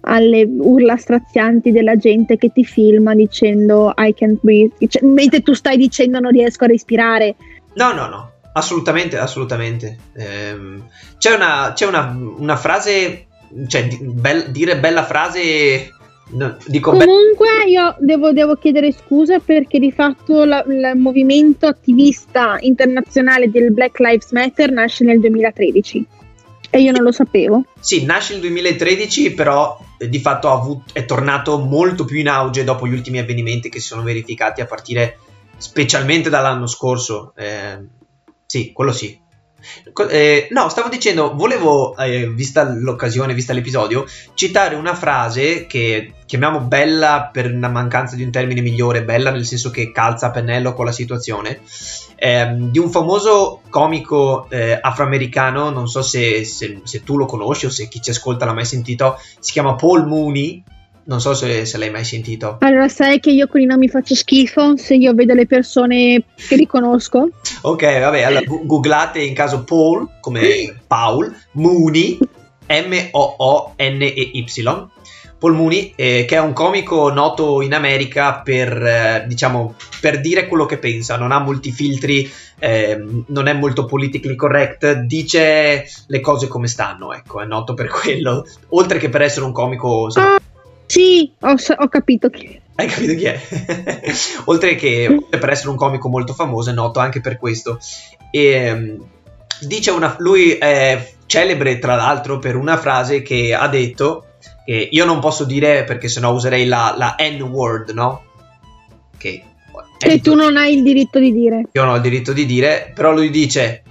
[0.02, 5.54] alle urla strazianti della gente che ti filma dicendo I can't breathe, Cioè, mentre tu
[5.54, 7.36] stai dicendo non riesco a respirare.
[7.74, 9.98] No, no, no, assolutamente, assolutamente.
[10.16, 10.84] Ehm,
[11.18, 13.28] c'è una, c'è una, una frase,
[13.68, 15.92] cioè di- bel- dire bella frase,
[16.32, 21.68] no, dico be- Comunque io devo, devo chiedere scusa perché di fatto la- il movimento
[21.68, 26.06] attivista internazionale del Black Lives Matter nasce nel 2013
[26.70, 27.64] e io non lo sapevo.
[27.80, 32.28] sì, nasce nel 2013, però eh, di fatto ha avut- è tornato molto più in
[32.28, 35.18] auge dopo gli ultimi avvenimenti che si sono verificati a partire
[35.60, 37.34] specialmente dall'anno scorso.
[37.38, 37.88] Ehm,
[38.48, 39.20] sì, quello sì.
[40.10, 46.62] Eh, no, stavo dicendo, volevo, eh, vista l'occasione, vista l'episodio, citare una frase che chiamiamo
[46.62, 50.74] bella per una mancanza di un termine migliore, bella nel senso che calza a pennello
[50.74, 51.60] con la situazione,
[52.16, 57.66] ehm, di un famoso comico eh, afroamericano, non so se, se- se tu lo conosci
[57.66, 60.64] o se chi ci ascolta l'ha mai sentito, si chiama Paul Mooney,
[61.08, 62.58] non so se, se l'hai mai sentito.
[62.60, 66.56] Allora, sai che io con i nomi faccio schifo se io vedo le persone che
[66.56, 67.30] riconosco.
[67.62, 72.18] Ok, vabbè, allora googlate in caso Paul, come Paul, Mooney,
[72.68, 74.44] M-O-O-N-E-Y,
[75.40, 80.48] Paul Mooney, eh, che è un comico noto in America per, eh, diciamo, per dire
[80.48, 86.20] quello che pensa, non ha molti filtri, ehm, non è molto politically correct, dice le
[86.20, 90.06] cose come stanno, ecco, è noto per quello, oltre che per essere un comico...
[90.06, 90.38] insomma,
[90.88, 92.62] sì, ho, ho capito che...
[92.76, 93.40] hai capito chi è?
[94.46, 97.80] Oltre che per essere un comico molto famoso, è noto anche per questo.
[98.32, 99.06] E, ehm,
[99.62, 104.26] dice una, lui è celebre tra l'altro per una frase che ha detto,
[104.66, 108.24] che io non posso dire perché sennò userei la, la N-word, no?
[109.18, 109.44] Che
[109.98, 111.66] Che tu non hai il diritto di dire.
[111.72, 113.84] io non ho il diritto di dire, però lui dice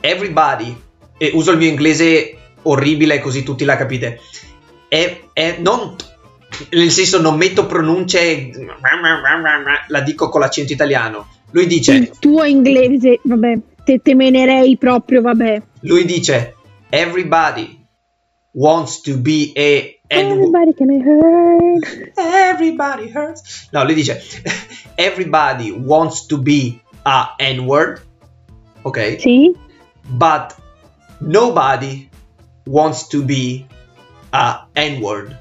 [0.00, 0.76] everybody,
[1.18, 4.20] e uso il mio inglese orribile così tutti la capite,
[4.88, 5.96] è, è non,
[6.70, 8.50] nel senso non metto pronunce,
[9.88, 15.62] la dico con l'accento italiano, lui dice, Il tuo inglese, vabbè, te temenerei proprio, vabbè.
[15.80, 16.54] lui dice
[16.90, 17.84] everybody
[18.52, 22.18] wants to be a Everybody can hurt.
[22.18, 23.68] Everybody hurts.
[23.72, 24.20] No, lui dice
[24.96, 28.02] everybody wants to be a N-word,
[28.82, 29.16] ok?
[29.18, 29.56] Sì?
[30.18, 30.54] but
[31.20, 32.08] nobody
[32.66, 33.66] wants to be
[34.32, 35.38] a N-word.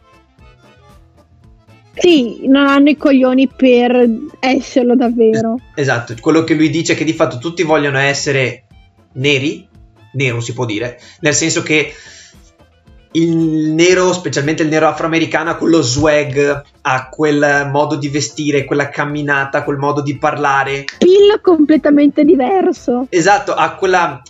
[1.93, 5.59] Sì, non hanno i coglioni per esserlo davvero.
[5.75, 8.63] Esatto, quello che lui dice è che di fatto tutti vogliono essere
[9.13, 9.67] neri,
[10.13, 11.93] nero si può dire, nel senso che
[13.13, 18.89] il nero, specialmente il nero afroamericano, ha quello swag, ha quel modo di vestire, quella
[18.89, 20.85] camminata, quel modo di parlare.
[20.97, 23.07] Pill completamente diverso.
[23.09, 24.21] Esatto, ha quella.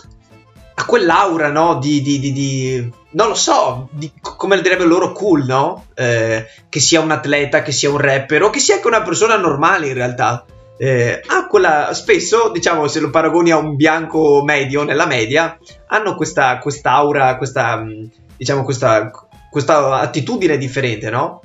[0.74, 1.78] ha quell'aura, no?
[1.78, 2.02] Di.
[2.02, 5.88] di, di, di- non lo so, di- come le direbbero loro cool, no?
[5.94, 9.36] Eh, che sia un atleta, che sia un rapper, o che sia anche una persona
[9.38, 10.46] normale in realtà.
[10.78, 11.94] Eh, ha quella.
[11.94, 17.78] Spesso, diciamo, se lo paragoni a un bianco medio nella media, hanno questa quest'aura, questa.
[17.78, 19.12] mh, diciamo, questa.
[19.50, 21.42] questa attitudine differente, no?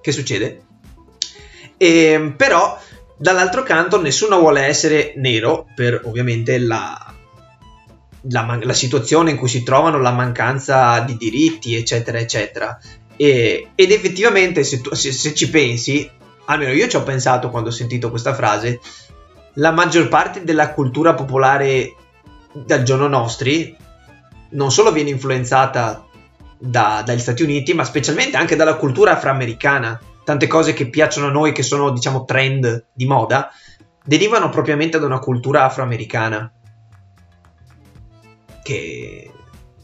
[0.00, 0.62] Che succede?
[1.76, 2.78] E, però
[3.16, 7.14] dall'altro canto nessuno vuole essere nero per ovviamente la,
[8.30, 12.78] la la situazione in cui si trovano, la mancanza di diritti, eccetera, eccetera.
[13.16, 16.08] E- ed effettivamente, se, tu- se- se ci pensi,
[16.46, 18.80] almeno io ci ho pensato quando ho sentito questa frase,
[19.54, 21.94] la maggior parte della cultura popolare
[22.52, 23.76] dal giorno nostri
[24.50, 26.06] non solo viene influenzata
[26.58, 30.00] da- dagli Stati Uniti, ma specialmente anche dalla cultura afroamericana.
[30.24, 33.50] Tante cose che piacciono a noi, che sono diciamo trend di moda,
[34.04, 36.50] derivano propriamente da una cultura afroamericana.
[38.64, 39.30] Che...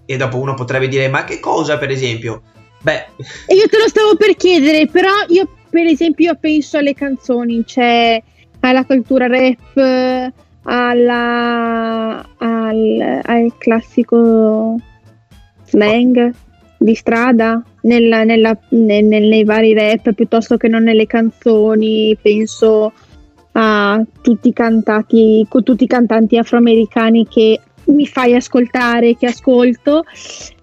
[0.07, 2.43] E dopo uno potrebbe dire, ma che cosa per esempio?
[2.83, 3.07] Beh,
[3.55, 8.21] io te lo stavo per chiedere, però io per esempio io penso alle canzoni, cioè
[8.61, 14.77] alla cultura rap, alla, al, al classico
[15.67, 16.35] slang
[16.79, 22.93] di strada, nella- nella- ne- ne- nei vari rap piuttosto che non nelle canzoni, penso
[23.53, 30.05] a tutti i cantati, tutti i cantanti afroamericani che mi fai ascoltare, che ascolto.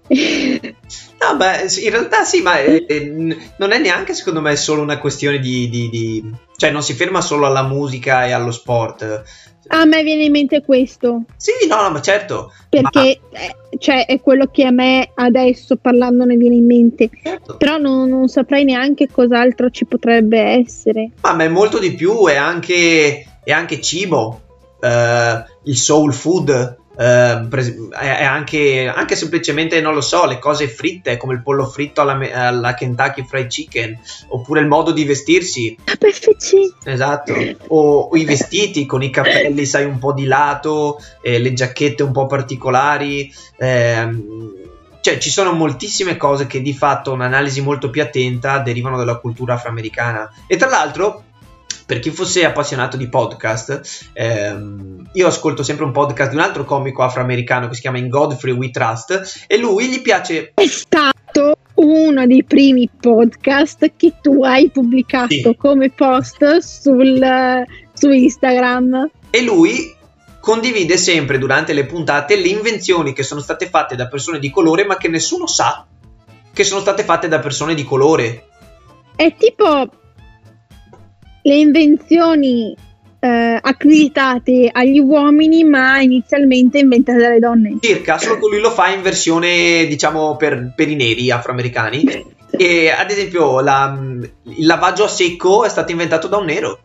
[1.20, 3.12] No, beh, in realtà sì, ma eh, eh,
[3.58, 7.20] non è neanche secondo me solo una questione di, di- di- Cioè, non si ferma
[7.20, 9.22] solo alla musica e allo sport.
[9.70, 12.52] A me viene in mente questo, Sì, no, no, ma certo.
[12.70, 17.10] perché eh, cioè, è quello che a me adesso parlandone viene in mente.
[17.12, 17.56] Ma, certo.
[17.56, 21.10] Però non, non saprei neanche cos'altro ci potrebbe essere.
[21.20, 24.40] Ma, ma è molto di più, è anche, è anche cibo,
[24.80, 27.48] eh, il soul food, eh,
[27.96, 32.18] è, anche, anche semplicemente, non lo so, le cose fritte, come il pollo fritto alla,
[32.32, 33.96] alla Kentucky Fried Chicken,
[34.28, 36.74] oppure il modo di vestirsi, KFC.
[36.84, 37.34] Esatto,
[37.68, 42.02] o, o i vestiti con i capelli, sai, un po' di lato, eh, le giacchette
[42.02, 43.32] un po' particolari.
[43.58, 44.66] ehm,
[45.00, 49.54] cioè, ci sono moltissime cose che di fatto, un'analisi molto più attenta, derivano dalla cultura
[49.54, 50.30] afroamericana.
[50.46, 51.22] E tra l'altro,
[51.88, 56.66] per chi fosse appassionato di podcast, ehm, io ascolto sempre un podcast di un altro
[56.66, 61.56] comico afroamericano che si chiama In Godfrey We Trust, e lui gli piace È stato
[61.76, 65.56] uno dei primi podcast che tu hai pubblicato Sì.
[65.56, 69.10] come post sul, su Instagram.
[69.30, 69.96] E lui
[70.40, 74.84] condivide sempre durante le puntate le invenzioni che sono state fatte da persone di colore,
[74.84, 75.86] ma che nessuno sa
[76.52, 78.44] che sono state fatte da persone di colore.
[79.16, 79.88] È tipo
[81.48, 82.76] le invenzioni
[83.20, 87.78] eh, accreditate agli uomini, ma inizialmente inventate dalle donne.
[87.80, 92.36] Circa, solo che lui lo fa in versione, diciamo, per, per i neri afroamericani.
[92.50, 93.98] E ad esempio, la-
[94.44, 96.80] il lavaggio a secco è stato inventato da un nero.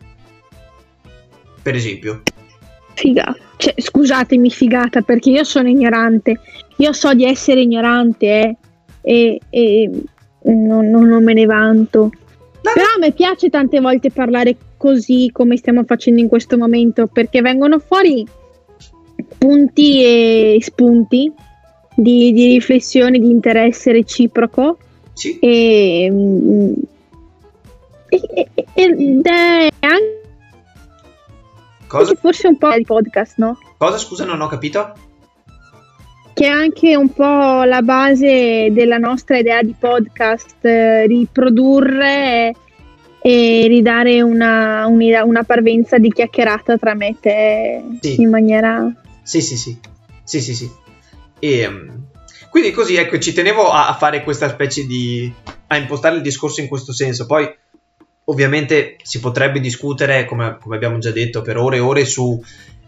[1.62, 2.22] Per esempio.
[2.94, 3.34] Figa.
[3.56, 6.40] Cioè, scusatemi, figata, perché io sono ignorante.
[6.78, 8.56] Io so di essere ignorante,
[9.02, 9.90] eh, e,
[10.40, 12.10] e non, non- non me ne vanto.
[12.72, 17.42] Però a me piace tante volte parlare così come stiamo facendo in questo momento, perché
[17.42, 18.26] vengono fuori
[19.36, 21.30] punti e spunti
[21.94, 24.78] di, di riflessione, di interesse reciproco
[25.12, 25.38] Sì.
[25.40, 26.10] e,
[28.08, 30.22] e- ed è anche
[31.86, 32.14] Cosa?
[32.14, 33.58] forse un po' di podcast, no?
[33.76, 33.98] Cosa?
[33.98, 34.92] Scusa, non ho capito.
[36.34, 42.52] Che è anche un po' la base della nostra idea di podcast, eh, riprodurre
[43.22, 48.20] e ridare una, una parvenza di chiacchierata tra me e te Sì.
[48.20, 48.92] in maniera...
[49.22, 49.78] Sì, sì, sì.
[50.24, 50.70] Sì, sì, sì.
[51.38, 51.88] E, mm,
[52.50, 55.32] quindi così, ecco, ci tenevo a, a fare questa specie di...
[55.68, 57.26] a impostare il discorso in questo senso.
[57.26, 57.48] Poi,
[58.24, 62.42] ovviamente, si potrebbe discutere, come, come abbiamo già detto, per ore e ore su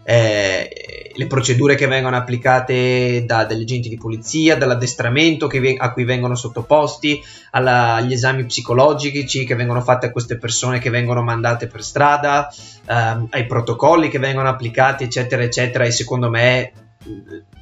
[0.09, 6.05] eh, le procedure che vengono applicate da, dagli agenti di polizia, dall'addestramento ve- a cui
[6.05, 11.67] vengono sottoposti, alla- agli esami psicologici che vengono fatti a queste persone che vengono mandate
[11.67, 12.47] per strada,
[12.87, 15.83] ehm, ai protocolli che vengono applicati, eccetera, eccetera.
[15.83, 16.71] E secondo me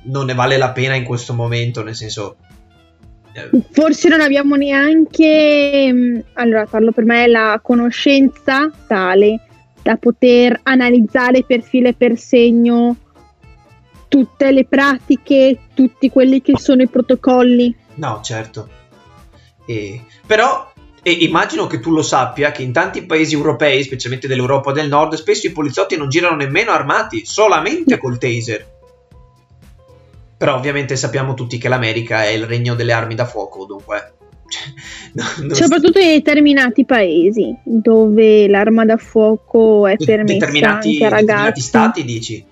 [0.04, 2.36] non ne vale la pena in questo momento, nel senso.
[3.34, 9.40] eh, Forse non abbiamo neanche, allora parlo per me, la conoscenza tale
[9.86, 12.96] da poter analizzare per filo e per segno
[14.08, 17.76] tutte le pratiche, tutti quelli che sono i protocolli.
[17.94, 18.68] No, certo.
[19.68, 24.72] E- però e immagino che tu lo sappia che in tanti paesi europei, specialmente dell'Europa
[24.72, 28.68] del Nord, spesso i poliziotti non girano nemmeno armati, solamente col taser.
[30.36, 34.15] Però ovviamente sappiamo tutti che l'America è il regno delle armi da fuoco, dunque...
[35.14, 41.26] no- Soprattutto in determinati paesi dove l'arma da fuoco è permessa determinati, anche a determinati
[41.26, 41.62] ragazzi.
[41.62, 42.46] stati, dici?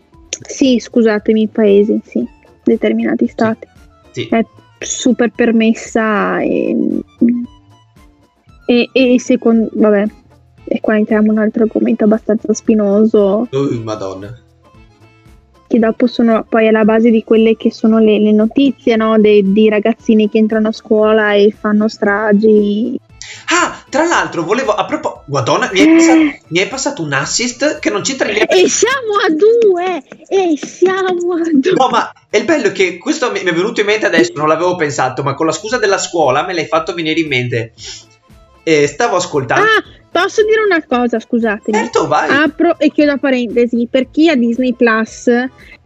[0.48, 2.28] Sì, scusatemi, paesi, sì,
[2.64, 3.68] determinati stati.
[4.12, 4.28] Sì.
[4.28, 4.44] È
[4.80, 6.76] super permessa e,
[8.66, 9.70] e, e secondo...
[9.74, 10.06] vabbè,
[10.66, 14.36] e qua entriamo in un altro argomento abbastanza spinoso, Uh, madonna.
[15.74, 19.20] Che dopo sono poi alla base di quelle che sono le, le notizie, no?
[19.20, 23.00] De- di ragazzini che entrano a scuola e fanno stragi.
[23.48, 24.76] Ah, tra l'altro, volevo.
[24.76, 28.54] A proposito, Madonna, mi hai, passato, mi hai passato un assist che non c'entra niente.
[28.56, 30.04] E siamo a due!
[30.28, 31.72] E siamo a due!
[31.76, 34.48] No, ma è il bello è che questo mi è venuto in mente adesso, non
[34.48, 37.74] l'avevo pensato, ma con la scusa della scuola me l'hai fatto venire in mente.
[38.62, 39.66] E stavo ascoltando.
[39.66, 41.78] Ah, posso dire una cosa, scusatemi.
[41.78, 42.30] certo, vai.
[42.30, 45.30] Apro e chiudo parentesi, per chi ha Disney Plus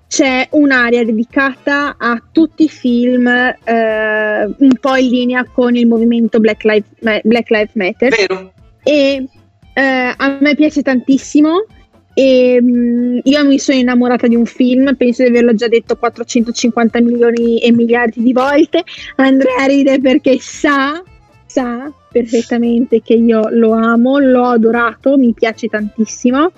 [0.07, 6.39] c'è un'area dedicata a tutti i film eh, un po' in linea con il movimento
[6.39, 8.53] Black Lives, Black Lives Matter Vero?
[8.83, 9.27] e
[9.73, 11.65] eh, a me piace tantissimo
[12.13, 16.99] e mm, io mi sono innamorata di un film, penso di averlo già detto 450
[17.01, 18.83] milioni e miliardi di volte.
[19.17, 20.99] Andrea ride perché sa,
[21.45, 26.51] sa perfettamente che io lo amo, l'ho adorato, mi piace tantissimo.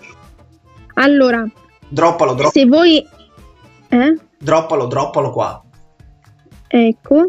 [0.95, 1.45] Allora,
[1.87, 3.05] Droppalo, dro- se voi...
[3.89, 4.17] Eh?
[4.37, 5.61] droppalo, droppalo qua.
[6.67, 7.27] Ecco.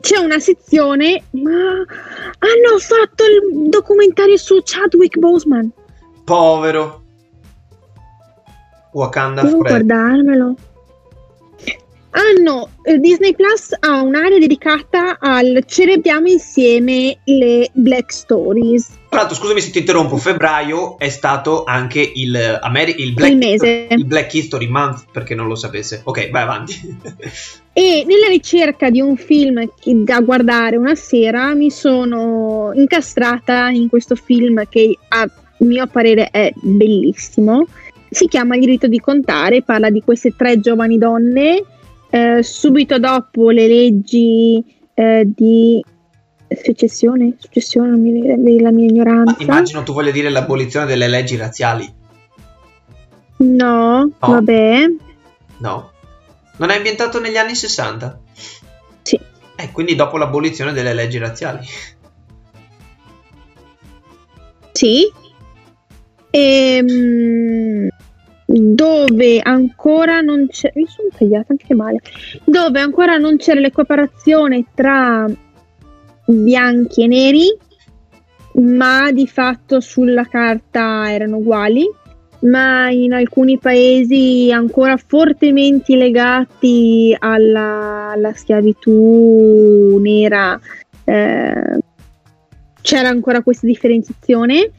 [0.00, 5.70] C'è una sezione, ma hanno fatto il documentario su Chadwick Boseman.
[6.24, 7.02] Povero.
[8.92, 9.84] Wakanda Devo Forever.
[9.84, 10.54] guardarmelo.
[12.12, 18.98] Hanno eh, Disney Plus ha un'area dedicata al celebriamo insieme le Black Stories.
[19.08, 23.36] Tra l'altro, scusami se ti interrompo, febbraio è stato anche il, Ameri- il, Black, Il
[23.36, 23.86] mese.
[23.90, 26.00] il Black History Month, perché non lo sapesse.
[26.04, 26.98] Ok, vai avanti.
[27.72, 29.64] E nella ricerca di un film
[30.04, 36.52] da guardare una sera mi sono incastrata in questo film che a mio parere è
[36.56, 37.64] bellissimo.
[38.10, 41.64] Si chiama Il diritto di contare, parla di queste tre giovani donne
[42.10, 44.62] eh, subito dopo le leggi
[44.94, 45.82] eh, di
[46.48, 49.36] secessione, successione, non mi viene la mia Ma ignoranza.
[49.38, 51.90] immagino tu voglia dire l'abolizione delle leggi razziali.
[53.38, 54.84] No, vabbè.
[55.58, 55.92] No?
[56.56, 58.20] Non è ambientato negli anni 60?
[59.02, 59.18] Sì.
[59.56, 61.64] Eh, quindi dopo l'abolizione delle leggi razziali.
[64.72, 65.10] Sì.
[66.30, 67.88] Ehm,
[68.52, 72.00] dove ancora non c'è mi sono tagliata anche male
[72.44, 75.26] dove ancora non c'era l'equiparazione tra
[76.26, 77.56] bianchi e neri
[78.54, 81.88] ma di fatto sulla carta erano uguali
[82.40, 90.58] ma in alcuni paesi ancora fortemente legati alla, alla schiavitù nera
[91.04, 91.78] eh,
[92.80, 94.70] c'era ancora questa differenziazione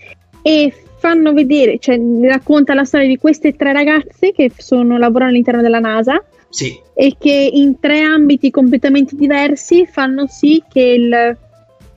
[0.41, 5.63] e fanno vedere, cioè racconta la storia di queste tre ragazze che sono, lavorano all'interno
[5.63, 11.37] della NASA Sì, e che in tre ambiti completamente diversi fanno sì che il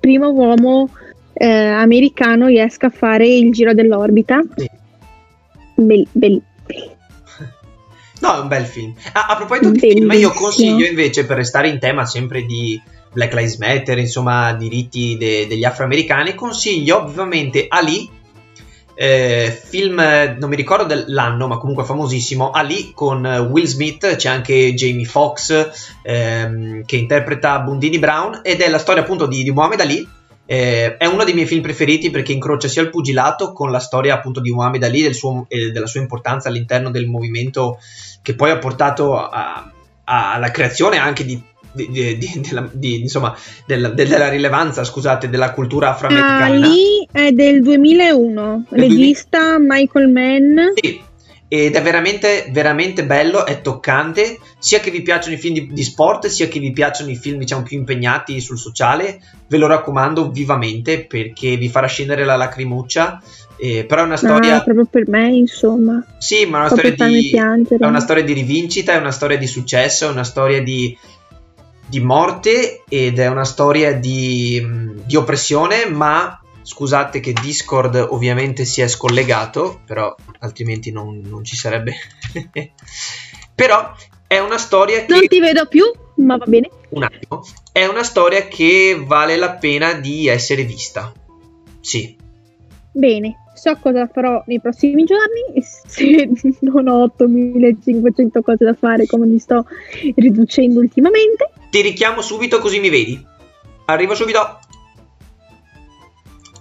[0.01, 0.89] primo uomo
[1.35, 4.41] eh, americano riesca a fare il giro dell'orbita.
[4.57, 4.71] sì.
[5.77, 6.43] Bel- bel-
[8.21, 8.95] No, è un bel film.
[9.13, 12.81] Ah, a proposito di film, io consiglio invece, per restare in tema sempre di
[13.13, 18.09] Black Lives Matter, insomma, diritti de- degli afroamericani, consiglio vivamente Ali,
[18.95, 24.17] eh, film, eh, non mi ricordo dell'anno, ma comunque famosissimo, Ali con eh, Will Smith,
[24.17, 25.71] c'è anche Jamie Foxx
[26.03, 30.09] ehm, che interpreta Bundini Brown ed è la storia appunto di, di Muhammad Ali.
[30.47, 34.15] Eh, è uno dei miei film preferiti perché incrocia sia il pugilato con la storia
[34.15, 35.17] appunto di Muhammad Ali del
[35.49, 37.79] e della sua importanza all'interno del movimento
[38.21, 39.71] che poi ha portato a-
[40.05, 41.43] a- alla creazione anche di,
[41.75, 46.45] di- di- della, insomma, della, della rilevanza scusate, della cultura afroamericana.
[46.45, 50.59] Ali è del 2001, Del regista Michael Mann.
[50.75, 51.01] Sì,
[51.47, 55.83] ed è veramente, veramente bello, è toccante, sia che vi piacciono i film di, di
[55.85, 60.31] sport, sia che vi piacciono i film, diciamo, più impegnati sul sociale, ve lo raccomando
[60.31, 63.23] vivamente perché vi farà scendere la lacrimuccia.
[63.57, 66.05] eh, però è una storia, Ah, proprio per me, insomma.
[66.19, 69.47] sì, ma è una storia di, è una storia di rivincita, è una storia di
[69.47, 70.97] successo, è una storia di,
[71.95, 74.61] di morte ed è una storia di,
[75.07, 81.55] di oppressione, ma scusate che Discord ovviamente si è scollegato, però altrimenti non, non ci
[81.55, 81.95] sarebbe.
[83.55, 83.93] però
[84.27, 85.13] è una storia che...
[85.13, 85.85] Non ti vedo più,
[86.17, 86.69] ma va bene.
[86.89, 87.45] Un attimo.
[87.71, 91.13] È una storia che vale la pena di essere vista.
[91.81, 92.17] Sì.
[92.91, 95.63] Bene, so cosa farò nei prossimi giorni.
[95.63, 96.29] Se
[96.61, 99.65] non ho 8500 cose da fare come mi sto
[100.17, 101.51] riducendo ultimamente.
[101.75, 103.21] Ti richiamo subito così mi vedi.
[103.87, 104.61] Arrivo subito.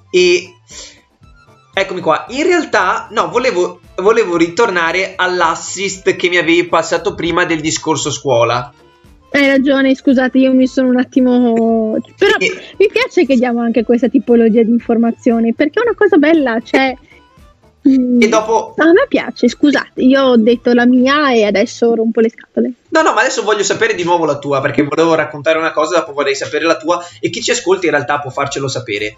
[0.10, 0.56] E
[1.72, 2.26] eccomi qua.
[2.30, 8.74] In realtà, no, volevo, volevo ritornare all'assist che mi avevi passato prima del discorso scuola.
[9.30, 11.96] Hai ragione, scusate, io mi sono un attimo.
[12.18, 16.18] Però E- mi piace che diamo anche questa tipologia di informazioni perché è una cosa
[16.18, 16.98] bella, cioè.
[17.88, 18.74] Mm, E dopo.
[18.78, 22.74] A me piace, scusate, io ho detto la mia e adesso rompo le scatole.
[22.90, 26.00] No, no, ma adesso voglio sapere di nuovo la tua perché volevo raccontare una cosa,
[26.00, 29.16] dopo vorrei sapere la tua e chi ci ascolta in realtà può farcelo sapere.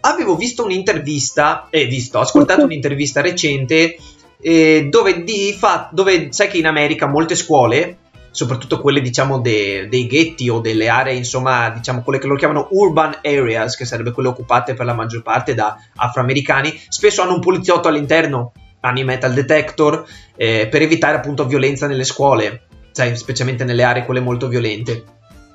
[0.00, 3.96] Avevo visto un'intervista, eh, visto, ho ascoltato un'intervista recente
[4.40, 7.98] eh, dove, di fa- dove sai che in America molte scuole,
[8.36, 12.68] soprattutto quelle diciamo de- dei ghetti o delle aree, insomma, diciamo quelle che loro chiamano
[12.70, 17.40] urban areas, che sarebbe quelle occupate per la maggior parte da afroamericani, spesso hanno un
[17.40, 20.04] poliziotto all'interno, hanno i metal detector,
[20.36, 22.66] eh, per evitare appunto violenza nelle scuole
[22.96, 25.04] sai, specialmente nelle aree quelle molto violente.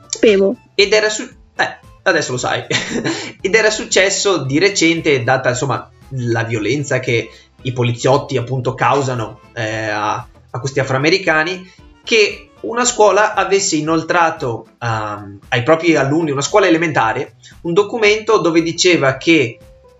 [0.07, 0.55] Sapevo.
[0.75, 1.23] Ed era su...
[1.55, 2.65] Eh, adesso lo sai.
[3.41, 7.31] Ed era successo di recente, data insomma la violenza che
[7.63, 11.67] i poliziotti appunto causano eh, a, a questi afroamericani,
[12.03, 18.61] che una scuola avesse inoltrato ehm, ai propri alunni, una scuola elementare, un documento dove
[18.61, 19.57] diceva che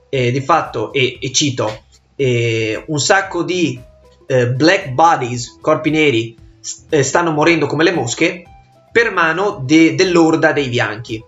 [0.10, 1.84] eh, di fatto, e, e cito,
[2.16, 3.80] eh, un sacco di
[4.28, 8.44] eh, black bodies, corpi neri, s- eh, stanno morendo come le mosche
[8.92, 11.24] per mano de- dell'orda dei bianchi.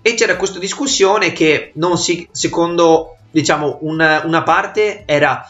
[0.00, 5.46] E c'era questa discussione che si, secondo diciamo una, una parte era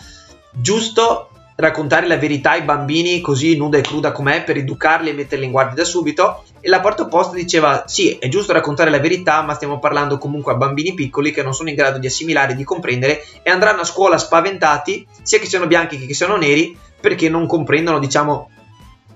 [0.50, 5.44] giusto raccontare la verità ai bambini così nuda e cruda com'è per educarli e metterli
[5.44, 9.42] in guardia da subito e la parte opposta diceva sì è giusto raccontare la verità
[9.42, 12.64] ma stiamo parlando comunque a bambini piccoli che non sono in grado di assimilare di
[12.64, 17.28] comprendere e andranno a scuola spaventati sia che siano bianchi che che siano neri perché
[17.28, 18.50] non comprendono diciamo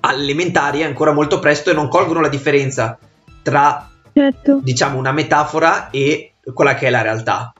[0.00, 2.98] elementari ancora molto presto e non colgono la differenza
[3.42, 4.60] tra Certo.
[4.62, 7.52] diciamo una metafora e quella che è la realtà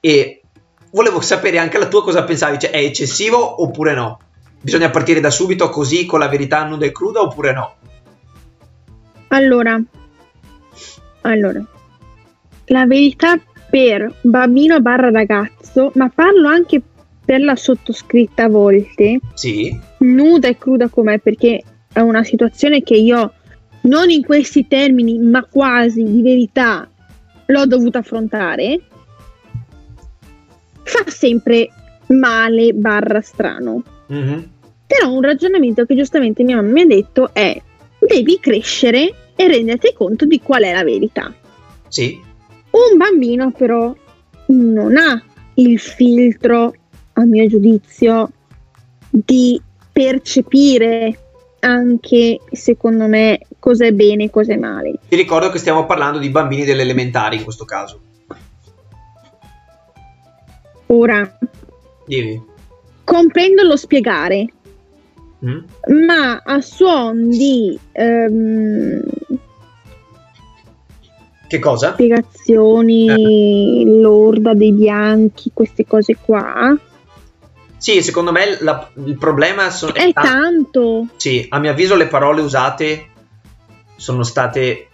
[0.00, 0.39] e
[0.90, 4.20] volevo sapere anche la tua cosa pensavi cioè è eccessivo oppure no?
[4.60, 7.74] Bisogna partire da subito così con la verità nuda e cruda oppure no?
[9.28, 9.80] Allora,
[11.22, 11.64] allora,
[12.66, 16.82] la verità per bambino barra ragazzo, ma parlo anche
[17.24, 19.78] per la sottoscritta a volte, sì.
[19.98, 21.62] nuda e cruda com'è, perché
[21.92, 23.34] è una situazione che io,
[23.82, 26.88] non in questi termini, ma quasi di verità,
[27.46, 28.80] l'ho dovuta affrontare,
[30.90, 31.68] fa sempre
[32.08, 33.82] male barra strano.
[34.08, 34.48] Mhm.
[34.86, 37.60] Però un ragionamento che giustamente mia mamma mi ha detto è
[38.00, 41.32] devi crescere e renderti conto di qual è la verità.
[41.88, 42.18] Sì,
[42.70, 43.94] Un bambino però
[44.46, 45.22] non ha
[45.54, 46.72] il filtro,
[47.14, 48.30] a mio giudizio,
[49.08, 49.60] di
[49.92, 51.18] percepire
[51.60, 54.94] anche, secondo me, cosa è bene e cosa è male.
[55.08, 58.00] ti ricordo che stiamo parlando di bambini delle elementari in questo caso.
[60.92, 61.38] Ora,
[62.06, 62.42] Dimmi.
[63.04, 64.52] comprendo lo spiegare,
[65.44, 65.58] Mm?
[66.06, 69.00] ma a suon di ehm,
[71.48, 71.92] Che cosa?
[71.94, 76.76] spiegazioni, l'orda dei bianchi, queste cose qua,
[77.76, 79.94] Sì, secondo me la- il problema sono...
[79.94, 81.06] è ta- tanto.
[81.16, 83.06] Sì, a mio avviso le parole usate
[83.96, 84.88] sono state...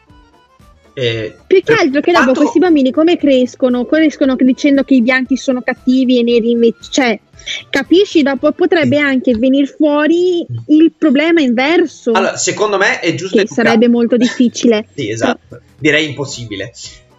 [0.99, 3.85] eh, Più che altro che dopo quanto- questi bambini come crescono?
[3.85, 7.21] Crescono dicendo che i bianchi sono cattivi e i neri invece, cioè,
[7.69, 8.23] capisci?
[8.23, 13.69] Dopo potrebbe anche venire fuori il problema inverso, Allora, secondo me è giusto che educare-
[13.69, 14.87] sarebbe molto difficile.
[14.97, 15.61] Sì, esatto.
[15.79, 16.73] Direi impossibile.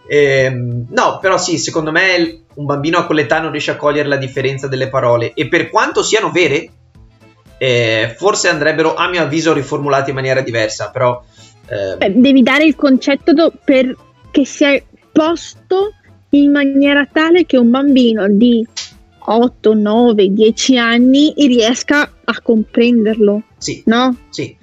[0.08, 4.16] Ehm, no, però sì, secondo me un bambino a quell'età non riesce a cogliere la
[4.16, 6.68] differenza delle parole e per quanto siano vere,
[7.58, 11.22] eh, forse andrebbero, a mio avviso, riformulate in maniera diversa, però...
[11.68, 13.94] eh, Beh, devi dare il concetto do- per
[14.30, 14.80] che sia
[15.12, 15.92] posto
[16.30, 18.66] in maniera tale che un bambino di
[19.30, 24.16] 8, 9, 10 anni riesca a comprenderlo, sì, no?
[24.30, 24.56] sì.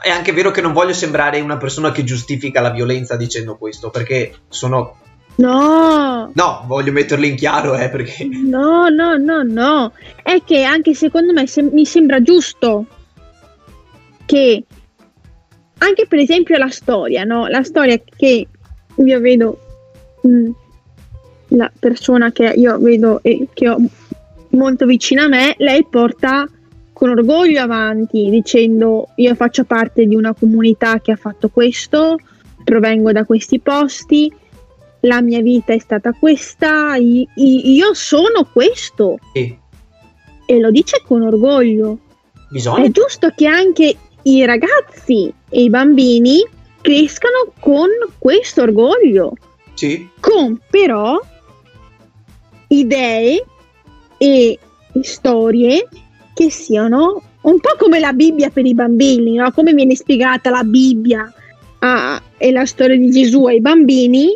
[0.00, 3.90] È anche vero che non voglio sembrare una persona che giustifica la violenza dicendo questo,
[3.90, 4.96] perché sono...
[5.36, 8.24] No, No, voglio metterlo in chiaro, eh, perché...
[8.24, 9.92] no, no, no, no.
[10.22, 12.86] È che anche secondo me se- mi sembra giusto
[14.26, 14.64] che
[15.82, 17.46] anche per esempio la storia, no?
[17.48, 18.46] La storia che
[18.94, 19.58] io vedo
[20.26, 20.50] mm,
[21.48, 23.76] la persona che io vedo e che ho
[24.50, 26.48] molto vicina a me, lei porta
[26.92, 32.16] con orgoglio avanti dicendo io faccio parte di una comunità che ha fatto questo,
[32.62, 34.32] provengo da questi posti,
[35.00, 39.58] la mia vita è stata questa, io sono questo Sì,
[40.46, 41.98] e lo dice con orgoglio.
[42.50, 42.84] bisogna...
[42.84, 46.44] È giusto che anche i ragazzi e i bambini
[46.80, 49.32] crescano con questo orgoglio,
[49.74, 51.20] Sì, con però
[52.68, 53.44] idee
[54.18, 54.58] e
[55.02, 55.88] storie
[56.34, 59.50] che siano un po' come la Bibbia per i bambini, no?
[59.52, 61.32] come viene spiegata la Bibbia
[61.80, 64.32] a- e la storia di Gesù ai bambini.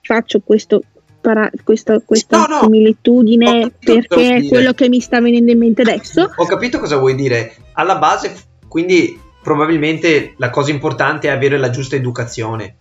[0.00, 0.82] Faccio questo,
[1.20, 2.60] para- questo- questa No, no.
[2.62, 6.30] similitudine perché è quello che mi sta venendo in mente adesso.
[6.34, 7.54] Ho capito cosa vuoi dire.
[7.74, 8.34] Alla base,
[8.72, 12.76] quindi probabilmente la cosa importante è avere la giusta educazione.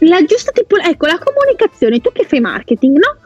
[0.00, 3.16] La giusta tipo, ecco, la comunicazione, tu che fai marketing, no?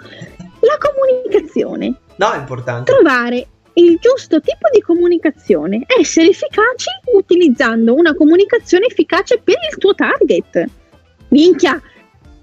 [0.61, 2.93] La comunicazione, No, è importante.
[2.93, 9.93] trovare il giusto tipo di comunicazione, essere efficaci utilizzando una comunicazione efficace per il tuo
[9.97, 10.65] target.
[11.31, 11.83] Minchia,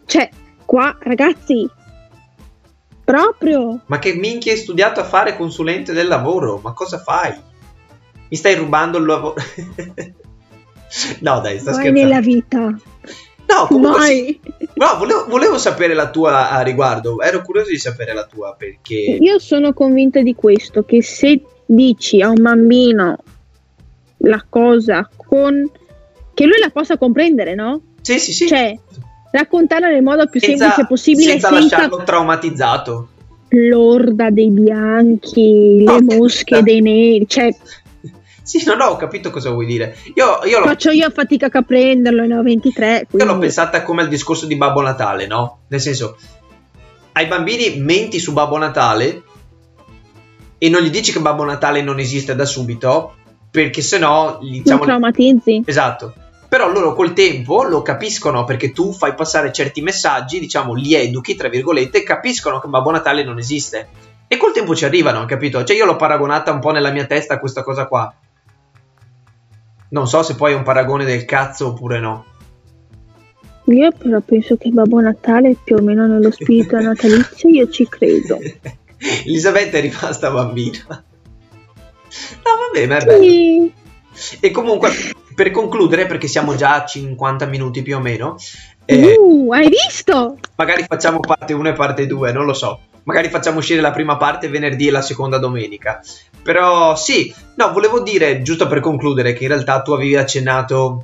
[0.06, 0.30] cioè,
[0.66, 1.66] qua ragazzi,
[3.06, 6.60] proprio, Ma che minchia hai studiato a fare consulente del lavoro?
[6.62, 7.56] Ma cosa fai?
[8.30, 9.36] Mi stai rubando il lavoro?
[11.22, 11.92] no, dai, sta mai scherzando.
[12.02, 12.60] nella vita,
[13.50, 14.40] No, comunque sì.
[14.50, 14.70] mai.
[14.76, 17.22] No, volevo, volevo sapere la tua a riguardo.
[17.22, 18.96] Ero curioso di sapere la tua perché...
[19.20, 23.18] Io sono convinta di questo, che se dici a un bambino
[24.18, 25.70] la cosa con...
[26.34, 27.82] che lui la possa comprendere, no?
[28.02, 28.48] Sì, sì, sì.
[28.48, 28.78] Cioè,
[29.32, 33.08] raccontarla nel modo più Senza- semplice possibile senza senza, lasciarlo traumatizzato.
[33.50, 37.50] l'orda dei bianchi, le che- mosche dei neri, cioè
[38.48, 39.98] Sì, no, no, ho capito cosa vuoi dire.
[40.16, 44.04] Io, io faccio io fatica a prenderlo, ne ho 23, Io l'ho quindi pensata come
[44.04, 45.64] al discorso di Babbo Natale, no?
[45.68, 46.16] Nel senso,
[47.12, 49.24] ai bambini menti su Babbo Natale
[50.58, 53.16] e non gli dici che Babbo Natale non esiste da subito,
[53.52, 54.84] perché sennò gli non diciamo...
[54.86, 55.64] traumatizzi.
[55.66, 56.14] Esatto.
[56.48, 61.36] Però loro col tempo lo capiscono perché tu fai passare certi messaggi, diciamo, li educhi,
[61.36, 63.90] tra virgolette, capiscono che Babbo Natale non esiste.
[64.26, 65.66] E col tempo ci arrivano, capito?
[65.66, 68.14] Cioè io l'ho paragonata un po' nella mia testa a questa cosa qua.
[69.90, 72.26] Non so se poi è un paragone del cazzo oppure no.
[73.66, 78.40] Io però penso che Babbo Natale più o meno nello spirito natalizio io ci credo.
[79.26, 80.86] Elisabetta è rimasta bambina.
[80.90, 83.24] No, vabbè, ma è bello.
[83.24, 83.72] Sì.
[84.40, 84.90] E comunque,
[85.36, 88.36] per concludere, perché siamo già a 50 minuti più o meno,
[88.86, 90.38] eh, Uh, hai visto?
[90.56, 92.80] magari facciamo parte 1 e parte 2, non lo so.
[93.04, 96.02] Magari facciamo uscire la prima parte venerdì e la seconda domenica.
[96.48, 101.04] Però sì, no, volevo dire, giusto per concludere, che in realtà tu avevi accennato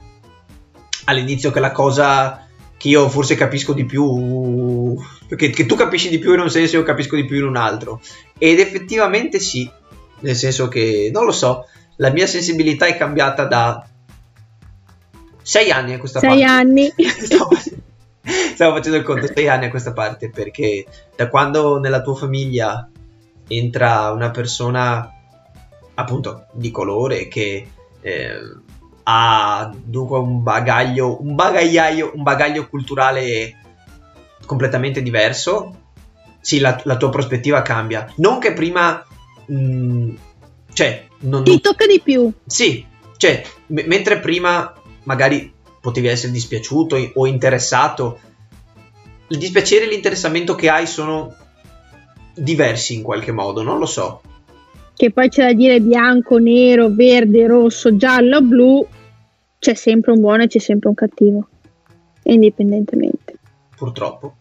[1.03, 4.97] all'inizio che la cosa che io forse capisco di più,
[5.35, 7.43] che, che tu capisci di più in un senso e io capisco di più in
[7.43, 7.99] un altro.
[8.37, 9.69] Ed effettivamente sì,
[10.21, 11.65] nel senso che, non lo so,
[11.97, 13.85] la mia sensibilità è cambiata da
[15.41, 16.43] sei anni a questa Sei parte.
[16.45, 16.93] anni.
[17.19, 17.49] Stavo,
[18.53, 20.85] stavo facendo il conto, sei anni a questa parte, perché
[21.17, 22.89] da quando nella tua famiglia
[23.49, 25.17] entra una persona
[25.95, 27.67] appunto di colore che
[28.01, 28.31] eh,
[29.03, 33.57] ha dunque un bagaglio, un bagagliaio, un bagaglio culturale
[34.45, 35.81] completamente diverso,
[36.39, 38.11] sì, la, la tua prospettiva cambia.
[38.17, 39.05] Non che prima,
[39.45, 40.09] mh,
[40.73, 42.31] cioè, non, Ti tocca di più.
[42.45, 42.85] sì,
[43.17, 44.73] cioè, m- mentre prima
[45.03, 48.19] magari potevi essere dispiaciuto o interessato,
[49.27, 51.35] il dispiacere e l'interessamento che hai sono
[52.35, 54.21] diversi in qualche modo, non lo so.
[54.95, 58.85] Che poi c'è da dire bianco, nero, verde, rosso, giallo, blu.
[59.59, 61.47] C'è sempre un buono e c'è sempre un cattivo.
[62.23, 63.33] Indipendentemente
[63.75, 64.35] Purtroppo.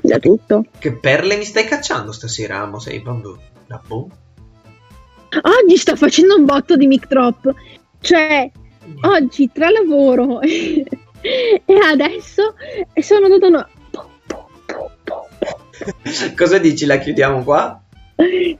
[0.00, 0.64] da tutto.
[0.78, 3.36] Che perle mi stai cacciando stasera, amo, sei bambù.
[3.66, 4.08] Da boh.
[5.42, 7.52] Oggi sto facendo un botto di mic drop.
[8.00, 8.50] Cioè,
[9.02, 10.84] oggi tra lavoro e
[11.90, 12.54] adesso
[13.00, 13.68] sono no.
[16.36, 16.86] Cosa dici?
[16.86, 17.83] La chiudiamo qua?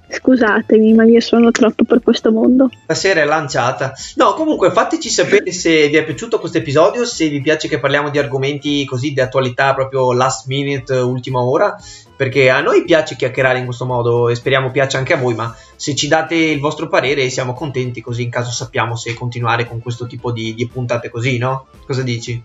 [0.08, 2.68] Scusatemi, ma io sono troppo per questo mondo.
[2.84, 3.92] Stasera è lanciata.
[4.16, 8.10] No, comunque fateci sapere se vi è piaciuto questo episodio, se vi piace che parliamo
[8.10, 11.76] di argomenti così di attualità proprio last minute, ultima ora,
[12.16, 15.54] perché a noi piace chiacchierare in questo modo e speriamo piaccia anche a voi, ma
[15.76, 19.80] se ci date il vostro parere siamo contenti così in caso sappiamo se continuare con
[19.80, 21.66] questo tipo di, di puntate così, no?
[21.86, 22.42] Cosa dici?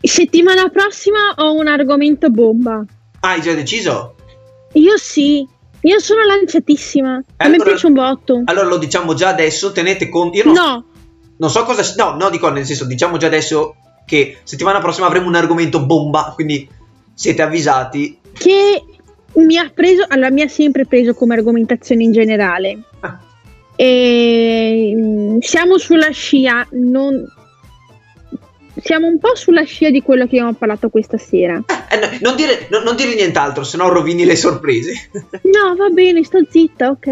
[0.00, 2.84] Settimana prossima ho un argomento bomba.
[3.20, 4.14] Ah, hai già deciso?
[4.74, 5.46] Io sì,
[5.84, 7.22] io sono lanciatissima.
[7.36, 8.42] A me allora- piace un botto.
[8.44, 10.38] Allora lo diciamo già adesso, tenete conto.
[10.38, 10.84] Io non, No,
[11.36, 11.82] non so cosa.
[11.96, 13.76] No, no, dico nel senso, diciamo già adesso
[14.06, 16.68] che settimana prossima avremo un argomento bomba, quindi
[17.12, 18.18] siete avvisati.
[18.32, 18.82] che
[19.34, 22.78] mi ha preso, allora mi ha sempre preso come argomentazione in generale.
[23.00, 23.18] Ah.
[23.76, 27.24] E mm, siamo sulla scia, non,
[28.80, 31.62] siamo un po' sulla scia di quello che abbiamo parlato questa sera.
[31.90, 35.10] Eh, no, non, dire, no- non dire nient'altro, sennò rovini le sorprese.
[35.44, 37.08] No, va bene, sto zitta, ok.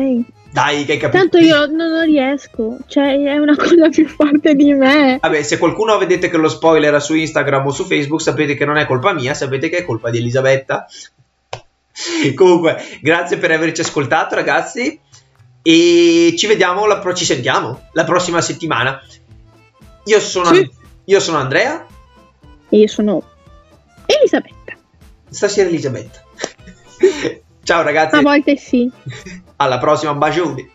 [0.51, 1.19] Dai, che hai capito.
[1.19, 5.19] Tanto io non, riesco, cioè è una cosa più forte di me.
[5.21, 8.77] Vabbè, se qualcuno vedete che lo spoiler su Instagram o su Facebook, sapete che non
[8.77, 10.87] è colpa mia, sapete che è colpa di Elisabetta.
[12.35, 14.99] Comunque, grazie per averci ascoltato, ragazzi.
[15.63, 19.01] E ci vediamo, la pro- ci sentiamo la prossima settimana.
[20.05, 20.69] Io sono, Sì.
[21.05, 21.87] Io sono Andrea,
[22.69, 23.23] E io sono
[24.07, 24.77] Elisabetta.
[25.29, 26.23] stasera Elisabetta.
[27.65, 28.91] Ciao ragazzi, A volte sì.
[29.57, 30.69] alla prossima, bacioni.